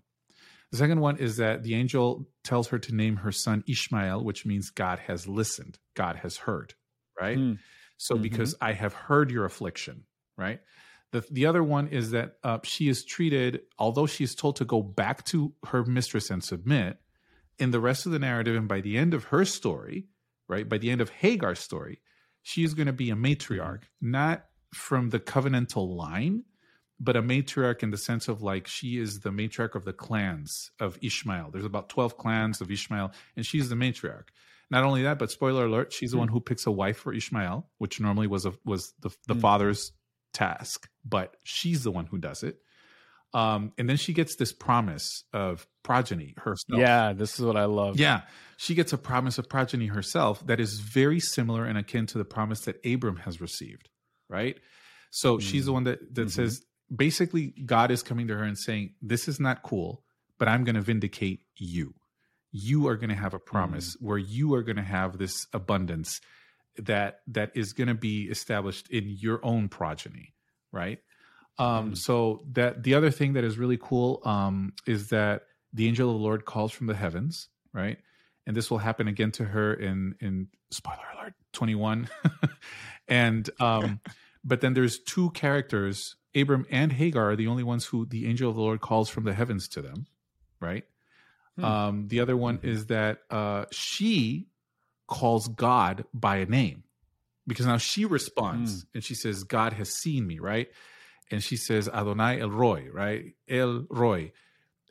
The 0.71 0.77
second 0.77 1.01
one 1.01 1.17
is 1.17 1.37
that 1.37 1.61
the 1.61 1.75
angel 1.75 2.27
tells 2.43 2.69
her 2.69 2.79
to 2.79 2.95
name 2.95 3.17
her 3.17 3.31
son 3.31 3.63
Ishmael, 3.67 4.23
which 4.23 4.45
means 4.45 4.71
God 4.71 4.99
has 4.99 5.27
listened, 5.27 5.77
God 5.93 6.15
has 6.17 6.37
heard, 6.37 6.73
right? 7.19 7.37
Mm. 7.37 7.59
So, 7.97 8.15
mm-hmm. 8.15 8.23
because 8.23 8.55
I 8.59 8.73
have 8.73 8.93
heard 8.93 9.29
your 9.29 9.45
affliction, 9.45 10.05
right? 10.35 10.61
The, 11.11 11.23
the 11.29 11.45
other 11.45 11.63
one 11.63 11.89
is 11.89 12.11
that 12.11 12.37
uh, 12.43 12.57
she 12.63 12.89
is 12.89 13.05
treated, 13.05 13.61
although 13.77 14.07
she 14.07 14.23
is 14.23 14.33
told 14.33 14.55
to 14.55 14.65
go 14.65 14.81
back 14.81 15.23
to 15.25 15.53
her 15.67 15.85
mistress 15.85 16.31
and 16.31 16.43
submit, 16.43 16.97
in 17.59 17.69
the 17.69 17.79
rest 17.79 18.07
of 18.07 18.11
the 18.11 18.19
narrative 18.19 18.55
and 18.55 18.67
by 18.67 18.81
the 18.81 18.97
end 18.97 19.13
of 19.13 19.25
her 19.25 19.45
story, 19.45 20.07
right, 20.49 20.67
by 20.67 20.79
the 20.79 20.89
end 20.89 21.01
of 21.01 21.09
Hagar's 21.11 21.59
story, 21.59 22.01
she 22.43 22.63
is 22.63 22.73
going 22.73 22.87
to 22.87 22.93
be 22.93 23.09
a 23.09 23.15
matriarch, 23.15 23.83
not 24.01 24.45
from 24.73 25.09
the 25.09 25.19
covenantal 25.19 25.95
line, 25.95 26.43
but 26.99 27.15
a 27.15 27.21
matriarch 27.21 27.83
in 27.83 27.89
the 27.91 27.97
sense 27.97 28.27
of 28.27 28.41
like 28.41 28.67
she 28.67 28.97
is 28.97 29.21
the 29.21 29.29
matriarch 29.31 29.75
of 29.75 29.85
the 29.85 29.93
clans 29.93 30.71
of 30.79 30.97
Ishmael. 31.01 31.49
There's 31.51 31.65
about 31.65 31.89
12 31.89 32.17
clans 32.17 32.61
of 32.61 32.69
Ishmael, 32.71 33.11
and 33.35 33.45
she's 33.45 33.69
the 33.69 33.75
matriarch. 33.75 34.27
Not 34.69 34.83
only 34.83 35.03
that, 35.03 35.19
but 35.19 35.29
spoiler 35.31 35.65
alert, 35.65 35.91
she's 35.93 36.11
the 36.11 36.17
one 36.17 36.29
who 36.29 36.39
picks 36.39 36.65
a 36.65 36.71
wife 36.71 36.97
for 36.97 37.13
Ishmael, 37.13 37.67
which 37.77 37.99
normally 37.99 38.27
was 38.27 38.45
a, 38.45 38.53
was 38.65 38.93
the, 39.01 39.09
the 39.27 39.35
Mm. 39.35 39.41
father's 39.41 39.91
task, 40.33 40.89
but 41.05 41.35
she's 41.43 41.83
the 41.83 41.91
one 41.91 42.05
who 42.07 42.17
does 42.17 42.41
it. 42.43 42.57
Um, 43.33 43.73
and 43.77 43.89
then 43.89 43.97
she 43.97 44.13
gets 44.13 44.35
this 44.35 44.53
promise 44.53 45.23
of 45.33 45.65
progeny 45.81 46.35
herself. 46.37 46.79
Yeah, 46.79 47.13
this 47.13 47.39
is 47.39 47.45
what 47.45 47.57
I 47.57 47.65
love. 47.65 47.99
Yeah, 47.99 48.21
she 48.57 48.75
gets 48.75 48.93
a 48.93 48.97
promise 48.97 49.37
of 49.39 49.49
progeny 49.49 49.87
herself 49.87 50.45
that 50.45 50.59
is 50.59 50.79
very 50.79 51.19
similar 51.19 51.65
and 51.65 51.77
akin 51.77 52.05
to 52.07 52.17
the 52.19 52.25
promise 52.25 52.61
that 52.61 52.77
Abram 52.85 53.17
has 53.17 53.41
received, 53.41 53.89
right? 54.29 54.59
So 55.09 55.39
she's 55.39 55.65
the 55.65 55.73
one 55.73 55.83
that 55.85 56.13
that 56.15 56.27
Mhm. 56.27 56.31
says 56.31 56.61
basically 56.95 57.47
God 57.65 57.89
is 57.91 58.03
coming 58.03 58.27
to 58.27 58.35
her 58.35 58.43
and 58.43 58.57
saying, 58.57 58.93
"This 59.01 59.27
is 59.27 59.39
not 59.39 59.63
cool, 59.63 60.03
but 60.37 60.47
I'm 60.47 60.63
going 60.63 60.75
to 60.75 60.81
vindicate 60.81 61.41
you. 61.57 61.95
You 62.51 62.87
are 62.87 62.95
going 62.97 63.09
to 63.09 63.15
have 63.15 63.33
a 63.33 63.39
promise 63.39 63.95
where 63.99 64.19
you 64.19 64.53
are 64.53 64.61
going 64.63 64.75
to 64.75 64.83
have 64.83 65.17
this 65.17 65.47
abundance 65.53 66.21
that 66.77 67.21
that 67.27 67.51
is 67.55 67.73
going 67.73 67.87
to 67.87 67.95
be 67.95 68.23
established 68.29 68.89
in 68.91 69.09
your 69.09 69.43
own 69.43 69.69
progeny, 69.69 70.35
right?" 70.71 70.99
Um, 71.57 71.91
Mm. 71.91 71.97
So 71.97 72.43
that 72.53 72.83
the 72.83 72.95
other 72.95 73.11
thing 73.11 73.33
that 73.33 73.43
is 73.43 73.57
really 73.57 73.77
cool 73.77 74.21
um, 74.25 74.73
is 74.87 75.09
that 75.09 75.43
the 75.71 75.87
angel 75.87 76.09
of 76.09 76.17
the 76.17 76.23
Lord 76.23 76.45
calls 76.45 76.71
from 76.71 76.87
the 76.87 76.95
heavens, 76.95 77.49
right? 77.73 77.97
And 78.45 78.55
this 78.57 78.69
will 78.69 78.79
happen 78.79 79.07
again 79.07 79.31
to 79.33 79.45
her 79.45 79.73
in 79.73 80.15
in 80.19 80.47
spoiler 80.71 81.05
alert 81.17 81.33
twenty 81.51 81.75
one, 81.75 82.09
and 83.07 83.49
um, 83.59 83.99
but 84.43 84.61
then 84.61 84.73
there's 84.73 84.99
two 84.99 85.29
characters, 85.31 86.15
Abram 86.35 86.65
and 86.69 86.91
Hagar, 86.91 87.31
are 87.31 87.35
the 87.35 87.47
only 87.47 87.63
ones 87.63 87.85
who 87.85 88.05
the 88.05 88.27
angel 88.27 88.49
of 88.49 88.55
the 88.55 88.61
Lord 88.61 88.81
calls 88.81 89.09
from 89.09 89.23
the 89.23 89.33
heavens 89.33 89.67
to 89.69 89.81
them, 89.81 90.07
right? 90.59 90.83
Hmm. 91.57 91.65
Um, 91.65 92.07
the 92.07 92.19
other 92.19 92.35
one 92.35 92.59
is 92.63 92.87
that 92.87 93.19
uh, 93.29 93.65
she 93.71 94.47
calls 95.07 95.47
God 95.47 96.05
by 96.13 96.37
a 96.37 96.45
name 96.45 96.83
because 97.45 97.65
now 97.65 97.77
she 97.77 98.05
responds 98.05 98.85
and 98.93 99.03
she 99.03 99.15
says, 99.15 99.43
God 99.43 99.73
has 99.73 99.93
seen 99.93 100.25
me, 100.25 100.39
right? 100.39 100.69
And 101.33 101.43
she 101.43 101.57
says, 101.57 101.89
Adonai 101.89 102.39
El 102.39 102.51
Roi, 102.51 102.87
right? 102.93 103.33
El 103.49 103.85
Roi. 103.89 104.31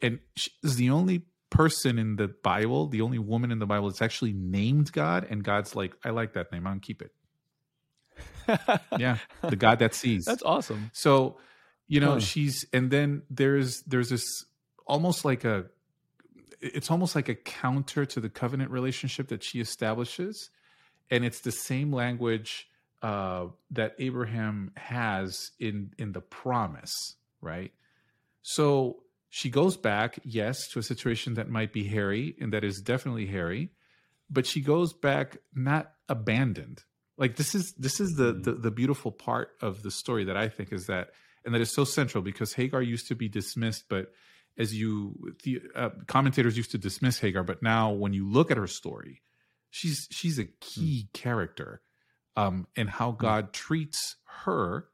And 0.03 0.19
she 0.37 0.51
is 0.63 0.77
the 0.77 0.91
only 0.91 1.23
person 1.51 1.99
in 1.99 2.17
the 2.17 2.29
Bible, 2.29 2.89
the 2.89 3.01
only 3.03 3.19
woman 3.19 3.53
in 3.53 3.61
the 3.61 3.67
Bible 3.67 3.89
that's 3.89 4.03
actually 4.03 4.33
named 4.33 4.91
God. 4.93 5.27
And 5.31 5.45
God's 5.45 5.77
like, 5.77 5.95
I 6.05 6.11
like 6.11 6.33
that 6.33 6.51
name. 6.51 6.67
I'm 6.67 6.81
keep 6.81 7.01
it. 7.03 7.13
Yeah. 8.99 9.19
The 9.49 9.57
God 9.57 9.79
that 9.79 9.95
sees. 9.95 10.25
That's 10.25 10.43
awesome. 10.43 10.91
So, 10.93 11.39
you 11.87 12.01
know, 12.01 12.15
Huh. 12.15 12.21
she's 12.21 12.67
and 12.73 12.91
then 12.91 13.23
there's 13.31 13.83
there's 13.83 14.09
this 14.11 14.45
almost 14.87 15.25
like 15.25 15.45
a 15.45 15.67
it's 16.61 16.91
almost 16.91 17.15
like 17.15 17.29
a 17.29 17.35
counter 17.35 18.05
to 18.07 18.21
the 18.21 18.29
covenant 18.29 18.71
relationship 18.71 19.29
that 19.29 19.43
she 19.45 19.61
establishes 19.61 20.51
and 21.11 21.25
it's 21.25 21.41
the 21.41 21.53
same 21.53 21.93
language 21.93 22.69
uh 23.03 23.47
that 23.71 23.95
Abraham 23.99 24.71
has 24.77 25.51
in 25.59 25.93
in 25.99 26.13
the 26.13 26.21
promise, 26.21 27.17
right? 27.41 27.73
So 28.43 29.03
she 29.29 29.51
goes 29.51 29.77
back, 29.77 30.19
yes, 30.25 30.69
to 30.69 30.79
a 30.79 30.83
situation 30.83 31.35
that 31.35 31.49
might 31.49 31.73
be 31.73 31.85
hairy 31.85 32.37
and 32.41 32.53
that 32.53 32.65
is 32.65 32.81
definitely 32.81 33.27
hairy, 33.27 33.71
but 34.29 34.47
she 34.47 34.61
goes 34.61 34.93
back 34.93 35.39
not 35.55 35.93
abandoned. 36.09 36.83
Like 37.17 37.37
this 37.37 37.55
is 37.55 37.73
this 37.79 38.01
is 38.01 38.15
the, 38.17 38.35
Mm. 38.35 38.45
the 38.45 38.53
the 38.53 38.71
beautiful 38.71 39.13
part 39.13 39.51
of 39.61 39.83
the 39.83 39.91
story 39.91 40.25
that 40.25 40.37
I 40.37 40.49
think 40.49 40.73
is 40.73 40.87
that 40.87 41.11
and 41.45 41.55
that 41.55 41.61
is 41.61 41.73
so 41.75 41.85
central 41.85 42.23
because 42.23 42.53
Hagar 42.55 42.83
used 42.83 43.09
to 43.09 43.15
be 43.17 43.29
dismissed, 43.29 43.85
but 43.89 44.13
as 44.59 44.75
you 44.75 45.35
the 45.45 45.61
uh, 45.75 45.91
commentators 46.07 46.57
used 46.57 46.71
to 46.73 46.79
dismiss 46.79 47.19
Hagar, 47.21 47.43
but 47.43 47.63
now 47.63 47.91
when 47.91 48.13
you 48.13 48.29
look 48.29 48.51
at 48.51 48.57
her 48.59 48.67
story, 48.67 49.23
she's 49.71 50.07
she's 50.11 50.39
a 50.39 50.45
key 50.61 51.09
character, 51.15 51.81
um, 52.37 52.67
and 52.77 52.89
how 52.91 53.13
God 53.13 53.53
treats 53.53 54.17
her 54.45 54.89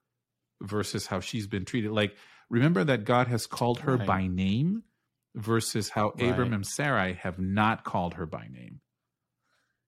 versus 0.63 1.07
how 1.07 1.21
she's 1.21 1.47
been 1.47 1.65
treated. 1.65 1.91
Like 1.93 2.17
remember 2.51 2.85
that 2.85 3.05
God 3.05 3.29
has 3.29 3.47
called 3.47 3.81
her 3.81 3.97
Right. 3.97 4.07
by 4.07 4.27
name 4.27 4.85
versus 5.35 5.91
how 5.91 6.15
Right. 6.17 6.31
Abram 6.33 6.53
and 6.53 6.67
Sarai 6.67 7.15
have 7.15 7.39
not 7.39 7.85
called 7.85 8.15
her 8.15 8.27
by 8.27 8.49
name. 8.49 8.81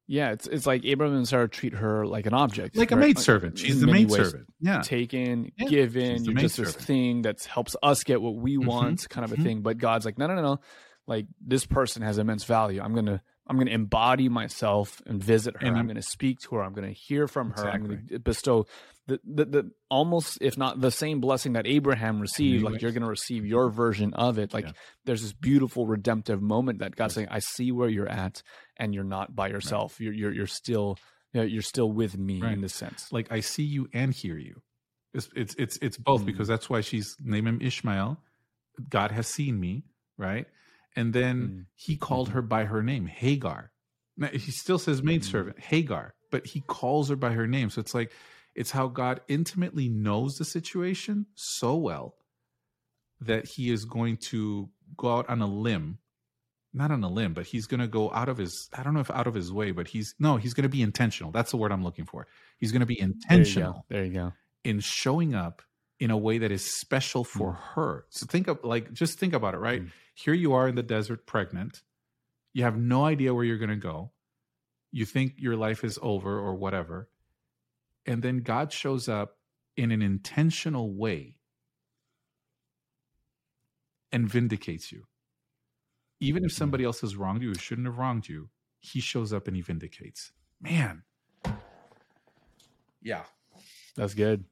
Yeah, 0.06 0.32
it's 0.32 0.48
it's 0.48 0.66
like 0.66 0.84
Abram 0.84 1.14
and 1.14 1.26
Sarah 1.28 1.48
treat 1.48 1.72
her 1.74 2.04
like 2.04 2.26
an 2.26 2.34
object, 2.34 2.76
Like 2.76 2.90
a 2.90 2.96
right? 2.96 3.14
maidservant. 3.16 3.58
She's 3.58 3.80
the 3.80 3.86
maidservant. 3.86 4.46
Yeah. 4.58 4.82
Taken, 4.82 5.52
Yeah, 5.56 5.68
given, 5.68 6.24
you're 6.24 6.34
just 6.34 6.56
this 6.56 6.74
thing 6.74 7.22
that 7.22 7.44
helps 7.44 7.76
us 7.82 8.02
get 8.02 8.20
what 8.20 8.34
we 8.34 8.56
Mhm, 8.56 8.66
want, 8.66 9.08
kind 9.08 9.24
of 9.24 9.32
a 9.32 9.36
mhm. 9.36 9.42
thing. 9.44 9.62
But 9.62 9.78
God's 9.78 10.04
like, 10.04 10.18
no, 10.18 10.26
no, 10.26 10.34
no, 10.34 10.42
no. 10.42 10.60
Like 11.06 11.26
this 11.40 11.64
person 11.64 12.02
has 12.02 12.18
immense 12.18 12.42
value. 12.44 12.80
I'm 12.80 12.94
gonna 12.94 13.22
I'm 13.50 13.58
gonna 13.58 13.72
embody 13.72 14.28
myself 14.28 15.02
and 15.06 15.22
visit 15.22 15.54
her. 15.54 15.60
And 15.60 15.70
I'm, 15.70 15.76
I'm- 15.78 15.86
gonna 15.88 16.02
speak 16.02 16.38
to 16.40 16.54
her. 16.54 16.62
I'm 16.62 16.72
gonna 16.72 16.92
hear 16.92 17.26
from 17.28 17.50
her. 17.50 17.68
I'm 17.68 17.82
gonna 17.84 18.18
bestow 18.20 18.66
the, 19.08 19.18
the 19.24 19.44
the 19.44 19.70
almost 19.90 20.38
if 20.40 20.56
not 20.56 20.80
the 20.80 20.90
same 20.92 21.20
blessing 21.20 21.54
that 21.54 21.66
Abraham 21.66 22.20
received. 22.20 22.62
Like 22.62 22.80
you're 22.80 22.92
gonna 22.92 23.08
receive 23.08 23.44
your 23.44 23.68
version 23.68 24.14
of 24.14 24.38
it. 24.38 24.54
Like 24.54 24.66
Yeah. 24.66 24.72
there's 25.04 25.22
this 25.22 25.32
beautiful 25.32 25.86
redemptive 25.86 26.40
moment 26.40 26.78
that 26.78 26.94
God's 26.94 27.10
Yes. 27.12 27.14
saying, 27.16 27.28
I 27.30 27.40
see 27.40 27.72
where 27.72 27.88
you're 27.88 28.08
at, 28.08 28.42
and 28.76 28.94
you're 28.94 29.04
not 29.04 29.34
by 29.34 29.48
yourself. 29.48 30.00
You're 30.00 30.12
you're 30.14 30.32
you're 30.32 30.46
still 30.46 30.96
you're 31.32 31.62
still 31.62 31.90
with 31.92 32.16
me 32.16 32.40
Right. 32.40 32.52
in 32.52 32.60
this 32.60 32.74
sense. 32.74 33.12
like 33.12 33.30
I 33.32 33.40
see 33.40 33.64
you 33.64 33.88
and 33.92 34.14
hear 34.14 34.38
you. 34.38 34.62
It's 35.12 35.28
it's 35.34 35.54
it's, 35.58 35.76
it's 35.82 35.96
both 35.98 36.22
Mm. 36.22 36.26
because 36.26 36.46
that's 36.46 36.70
why 36.70 36.80
she's 36.82 37.16
named 37.20 37.48
him 37.48 37.58
Ishmael. 37.60 38.18
God 38.88 39.10
has 39.10 39.26
seen 39.26 39.58
me, 39.58 39.84
right? 40.16 40.46
And 40.96 41.12
then 41.12 41.36
Mm. 41.48 41.66
he 41.74 41.96
called 41.96 42.30
her 42.30 42.42
by 42.42 42.64
her 42.64 42.82
name, 42.82 43.06
Hagar. 43.06 43.70
Now, 44.16 44.28
he 44.28 44.50
still 44.50 44.78
says 44.78 45.02
maidservant, 45.02 45.58
Hagar, 45.60 46.14
but 46.30 46.46
he 46.46 46.60
calls 46.66 47.08
her 47.08 47.16
by 47.16 47.32
her 47.32 47.46
name. 47.46 47.70
So 47.70 47.80
it's 47.80 47.94
like 47.94 48.12
it's 48.54 48.72
how 48.72 48.88
God 48.88 49.20
intimately 49.28 49.88
knows 49.88 50.36
the 50.36 50.44
situation 50.44 51.26
so 51.34 51.76
well 51.76 52.16
that 53.20 53.46
he 53.46 53.70
is 53.70 53.84
going 53.84 54.16
to 54.16 54.68
go 54.96 55.16
out 55.18 55.28
on 55.28 55.40
a 55.40 55.46
limb 55.46 55.98
not 56.72 56.92
on 56.92 57.02
a 57.02 57.08
limb, 57.10 57.34
but 57.34 57.46
he's 57.46 57.66
going 57.66 57.80
to 57.80 57.88
go 57.88 58.12
out 58.12 58.28
of 58.28 58.38
his, 58.38 58.68
I 58.72 58.84
don't 58.84 58.94
know 58.94 59.00
if 59.00 59.10
out 59.10 59.26
of 59.26 59.34
his 59.34 59.52
way, 59.52 59.72
but 59.72 59.88
he's, 59.88 60.14
no, 60.20 60.36
he's 60.36 60.54
going 60.54 60.62
to 60.62 60.68
be 60.68 60.82
intentional. 60.82 61.32
That's 61.32 61.50
the 61.50 61.56
word 61.56 61.72
I'm 61.72 61.82
looking 61.82 62.04
for. 62.04 62.28
He's 62.58 62.70
going 62.70 62.78
to 62.78 62.86
be 62.86 62.94
There 62.94 63.08
you 63.08 63.12
intentional 63.14 63.72
go. 63.72 63.84
There 63.88 64.04
you 64.04 64.12
go. 64.12 64.32
in 64.62 64.78
showing 64.78 65.34
up 65.34 65.62
in 66.00 66.10
a 66.10 66.16
way 66.16 66.38
that 66.38 66.50
is 66.50 66.64
special 66.64 67.22
for 67.22 67.52
her. 67.52 68.06
So 68.08 68.26
think 68.26 68.48
of, 68.48 68.64
like, 68.64 68.92
just 68.92 69.18
think 69.18 69.34
about 69.34 69.54
it, 69.54 69.58
right? 69.58 69.82
Mm. 69.82 69.90
Here 70.14 70.34
you 70.34 70.54
are 70.54 70.66
in 70.66 70.74
the 70.74 70.82
desert 70.82 71.26
pregnant. 71.26 71.82
You 72.54 72.64
have 72.64 72.76
no 72.76 73.04
idea 73.04 73.34
where 73.34 73.44
you're 73.44 73.58
going 73.58 73.68
to 73.68 73.76
go. 73.76 74.10
You 74.90 75.04
think 75.04 75.34
your 75.36 75.56
life 75.56 75.84
is 75.84 75.98
over 76.02 76.38
or 76.38 76.54
whatever. 76.54 77.10
And 78.06 78.22
then 78.22 78.38
God 78.38 78.72
shows 78.72 79.08
up 79.08 79.36
in 79.76 79.92
an 79.92 80.02
intentional 80.02 80.92
way 80.92 81.36
and 84.10 84.28
vindicates 84.28 84.90
you. 84.90 85.04
Even 86.18 86.44
if 86.44 86.52
somebody 86.52 86.82
else 86.82 87.02
has 87.02 87.14
wronged 87.14 87.42
you 87.42 87.48
who 87.48 87.54
shouldn't 87.54 87.86
have 87.86 87.98
wronged 87.98 88.26
you, 88.28 88.48
he 88.80 89.00
shows 89.00 89.32
up 89.32 89.46
and 89.46 89.54
he 89.54 89.62
vindicates. 89.62 90.32
Man. 90.60 91.02
Yeah. 93.02 93.24
That's 93.96 94.14
good. 94.14 94.44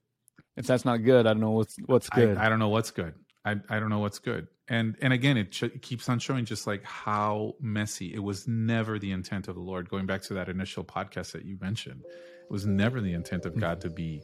If 0.59 0.67
that's 0.67 0.85
not 0.85 0.99
good, 0.99 1.27
I 1.27 1.31
don't 1.33 1.41
know 1.41 1.53
what's 1.53 1.77
what's 1.87 2.09
good. 2.09 2.37
I, 2.37 2.47
I 2.47 2.49
don't 2.49 2.59
know 2.59 2.69
what's 2.69 2.91
good. 2.91 3.15
I, 3.45 3.57
I 3.69 3.79
don't 3.79 3.89
know 3.89 4.01
what's 4.01 4.19
good. 4.19 4.49
And 4.69 4.97
and 5.01 5.13
again, 5.13 5.37
it, 5.37 5.53
ch- 5.53 5.63
it 5.63 5.83
keeps 5.83 6.09
on 6.09 6.19
showing 6.19 6.45
just 6.45 6.67
like 6.67 6.85
how 6.85 7.55
messy. 7.61 8.13
It 8.13 8.23
was 8.23 8.47
never 8.47 8.99
the 8.99 9.13
intent 9.13 9.49
of 9.49 9.55
the 9.55 9.61
Lord. 9.61 9.89
Going 9.89 10.07
back 10.07 10.23
to 10.23 10.35
that 10.35 10.49
initial 10.49 10.85
podcast 10.85 11.33
that 11.33 11.45
you 11.45 11.57
mentioned, 11.61 12.03
it 12.05 12.51
was 12.51 12.67
never 12.67 13.01
the 13.01 13.15
intent 13.15 13.47
of 13.47 13.59
God 13.59 13.81
to 13.83 13.89
be, 13.89 14.21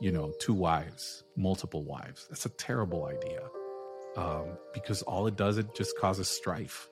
you 0.00 0.12
know, 0.12 0.32
two 0.40 0.54
wives, 0.54 1.24
multiple 1.36 1.84
wives. 1.84 2.26
That's 2.30 2.46
a 2.46 2.50
terrible 2.50 3.06
idea. 3.06 3.42
Um, 4.16 4.56
because 4.72 5.02
all 5.02 5.26
it 5.26 5.36
does, 5.36 5.58
it 5.58 5.74
just 5.74 5.98
causes 5.98 6.28
strife, 6.28 6.88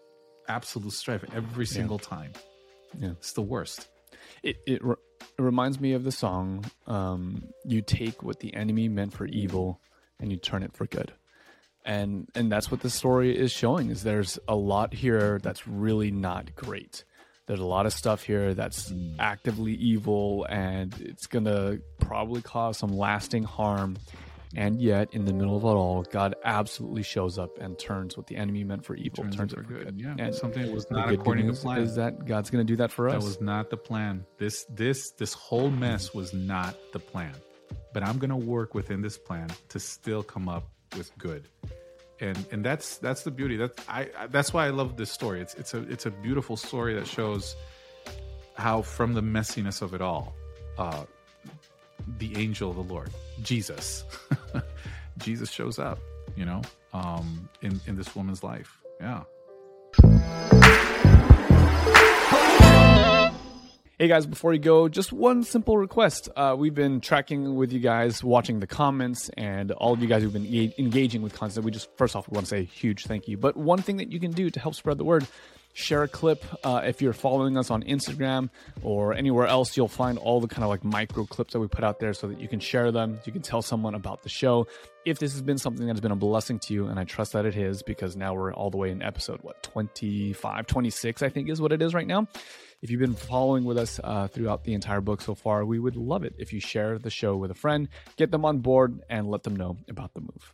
absolute 0.49 0.92
strife 0.92 1.25
every 1.33 1.66
single 1.66 2.01
time. 2.01 2.33
Yeah. 2.99 3.11
It's 3.12 3.33
the 3.33 3.42
worst. 3.42 3.88
It 4.43 4.57
it, 4.67 4.85
re- 4.85 4.97
it 5.21 5.43
reminds 5.43 5.81
me 5.81 5.93
of 5.93 6.05
the 6.05 6.13
song 6.13 6.65
um, 6.87 7.49
you 7.65 7.83
take 7.83 8.23
what 8.23 8.41
the 8.41 8.55
enemy 8.55 8.89
meant 8.89 9.13
for 9.13 9.27
evil 9.27 9.81
and 10.21 10.31
you 10.31 10.37
turn 10.39 10.63
it 10.63 10.73
for 10.73 10.87
good. 10.87 11.13
And 11.85 12.29
and 12.35 12.51
that's 12.51 12.71
what 12.71 12.81
the 12.81 12.91
story 12.91 13.37
is 13.37 13.51
showing 13.51 13.91
is 13.91 14.03
there's 14.03 14.39
a 14.47 14.55
lot 14.55 14.95
here 14.95 15.41
that's 15.43 15.67
really 15.67 16.11
not 16.11 16.55
great. 16.55 17.05
There's 17.47 17.61
a 17.61 17.67
lot 17.67 17.87
of 17.87 17.93
stuff 17.93 18.23
here 18.23 18.55
that's 18.55 18.93
actively 19.19 19.75
evil 19.75 20.47
and 20.49 20.95
it's 21.01 21.27
gonna 21.27 21.79
probably 21.99 22.41
cause 22.41 22.79
some 22.79 22.97
lasting 22.97 23.43
harm 23.43 23.97
And 24.55 24.81
yet, 24.81 25.09
in 25.12 25.25
the 25.25 25.33
middle 25.33 25.57
of 25.57 25.65
it 25.65 25.67
all, 25.69 26.03
God 26.03 26.35
absolutely 26.45 27.03
shows 27.03 27.38
up 27.38 27.59
and 27.59 27.79
turns 27.79 28.17
what 28.17 28.27
the 28.27 28.37
enemy 28.37 28.65
meant 28.65 28.85
for 28.85 28.95
evil, 28.95 29.25
turns, 29.25 29.37
turns 29.37 29.53
it 29.53 29.57
for 29.57 29.62
good. 29.62 29.95
Yeah, 30.01 30.15
And 30.19 30.35
something 30.35 30.62
that 30.62 30.73
was 30.73 30.91
not 30.91 31.09
good 31.09 31.21
according 31.21 31.47
to 31.47 31.55
plan. 31.55 31.79
is 31.81 31.95
that 31.97 32.27
God's 32.27 32.51
going 32.51 32.67
to 32.67 32.71
do 32.71 32.77
that 32.77 32.93
for 32.93 33.09
us. 33.09 33.15
That 33.15 33.25
was 33.25 33.41
not 33.41 33.71
the 33.71 33.77
plan. 33.77 34.25
This 34.38 34.65
this 34.69 35.11
this 35.12 35.33
whole 35.33 35.71
mess 35.71 36.12
was 36.12 36.35
not 36.35 36.77
the 36.93 36.99
plan. 36.99 37.33
But 37.95 38.03
I'm 38.03 38.19
gonna 38.19 38.37
work 38.37 38.75
within 38.75 39.01
this 39.03 39.17
plan 39.19 39.49
to 39.71 39.79
still 39.79 40.23
come 40.23 40.49
up 40.49 40.69
with 40.97 41.11
good. 41.19 41.49
And 42.21 42.47
and 42.53 42.65
that's 42.65 42.99
that's 42.99 43.23
the 43.23 43.31
beauty. 43.31 43.57
That 43.57 43.73
I, 43.88 44.09
I 44.19 44.27
that's 44.29 44.53
why 44.53 44.67
I 44.67 44.71
love 44.71 44.97
this 44.97 45.11
story. 45.11 45.41
It's 45.41 45.55
it's 45.55 45.75
a 45.75 45.83
it's 45.91 46.07
a 46.07 46.11
beautiful 46.11 46.57
story 46.57 46.95
that 46.95 47.07
shows 47.07 47.57
how 48.55 48.83
from 48.83 49.15
the 49.15 49.23
messiness 49.23 49.83
of 49.83 49.95
it 49.95 50.01
all, 50.03 50.35
uh, 50.79 51.05
the 52.19 52.37
angel 52.37 52.71
of 52.71 52.77
the 52.77 52.83
Lord, 52.83 53.11
Jesus, 53.43 54.05
Jesus 55.19 55.51
shows 55.51 55.79
up, 55.79 55.99
you 56.37 56.45
know, 56.45 56.62
um, 56.93 57.49
in 57.61 57.81
in 57.87 57.97
this 57.97 58.15
woman's 58.15 58.43
life. 58.43 58.79
Yeah. 59.01 59.23
Hey 64.03 64.09
guys, 64.09 64.27
before 64.27 64.53
you 64.53 64.59
go, 64.59 64.88
just 64.88 65.12
one 65.12 65.45
simple 65.45 65.79
request. 65.79 66.29
Uh, 66.35 66.57
we've 66.59 66.75
been 66.75 67.01
tracking 67.01 67.55
with 67.55 67.73
you 67.73 67.79
guys, 67.79 68.25
watching 68.25 68.59
the 68.59 68.67
comments, 68.67 69.31
and 69.37 69.71
all 69.71 69.93
of 69.93 70.03
you 70.03 70.09
guys 70.09 70.23
who've 70.23 70.33
been 70.33 70.73
engaging 70.77 71.23
with 71.23 71.35
content. 71.35 71.65
We 71.65 71.71
just, 71.71 71.88
first 71.97 72.17
off, 72.17 72.29
we 72.29 72.35
want 72.35 72.47
to 72.47 72.51
say 72.51 72.65
huge 72.65 73.05
thank 73.05 73.29
you. 73.29 73.37
But 73.37 73.57
one 73.57 73.81
thing 73.81 73.99
that 73.99 74.11
you 74.11 74.19
can 74.19 74.33
do 74.33 74.51
to 74.51 74.59
help 74.59 74.75
spread 74.75 74.99
the 74.99 75.05
word, 75.05 75.25
share 75.73 76.03
a 76.03 76.09
clip. 76.09 76.45
Uh, 76.65 76.83
if 76.85 77.01
you're 77.01 77.13
following 77.13 77.57
us 77.57 77.71
on 77.71 77.83
Instagram 77.83 78.51
or 78.83 79.15
anywhere 79.15 79.47
else, 79.47 79.77
you'll 79.77 79.89
find 79.89 80.19
all 80.19 80.41
the 80.41 80.49
kind 80.49 80.63
of 80.63 80.69
like 80.69 80.85
micro 80.85 81.25
clips 81.25 81.53
that 81.53 81.61
we 81.61 81.69
put 81.69 81.85
out 81.85 81.99
there 81.99 82.13
so 82.13 82.29
that 82.29 82.41
you 82.41 82.49
can 82.49 82.61
share 82.61 82.93
them. 82.93 83.19
You 83.25 83.33
can 83.33 83.43
tell 83.43 83.63
someone 83.63 83.95
about 83.95 84.23
the 84.23 84.29
show. 84.29 84.67
If 85.05 85.19
this 85.19 85.33
has 85.33 85.43
been 85.43 85.59
something 85.59 85.87
that 85.87 85.95
has 85.95 86.01
been 86.01 86.13
a 86.13 86.17
blessing 86.17 86.59
to 86.61 86.75
you, 86.75 86.87
and 86.87 86.99
I 86.99 87.05
trust 87.05 87.33
that 87.33 87.45
it 87.45 87.57
is 87.57 87.83
because 87.83 88.17
now 88.17 88.35
we're 88.35 88.53
all 88.53 88.71
the 88.71 88.77
way 88.77 88.91
in 88.91 89.03
episode, 89.03 89.41
what, 89.43 89.63
25, 89.63 90.67
26, 90.67 91.23
I 91.23 91.29
think 91.29 91.49
is 91.51 91.61
what 91.61 91.73
it 91.73 91.83
is 91.83 91.93
right 91.93 92.07
now. 92.07 92.29
If 92.83 92.91
you've 92.91 93.01
been 93.01 93.15
following 93.15 93.65
with 93.65 93.79
us 93.79 94.01
uh, 94.03 94.29
throughout 94.29 94.65
the 94.65 94.75
entire 94.75 95.01
book 95.01 95.21
so 95.21 95.35
far, 95.35 95.65
we 95.65 95.79
would 95.79 95.97
love 95.97 96.25
it 96.25 96.35
if 96.39 96.53
you 96.53 96.61
share 96.61 96.99
the 96.99 97.11
show 97.11 97.37
with 97.37 97.51
a 97.51 97.55
friend, 97.55 97.89
get 98.17 98.31
them 98.31 98.45
on 98.45 98.59
board, 98.59 99.01
and 99.09 99.29
let 99.29 99.43
them 99.45 99.57
know 99.57 99.77
about 99.89 100.15
the 100.15 100.21
move. 100.21 100.53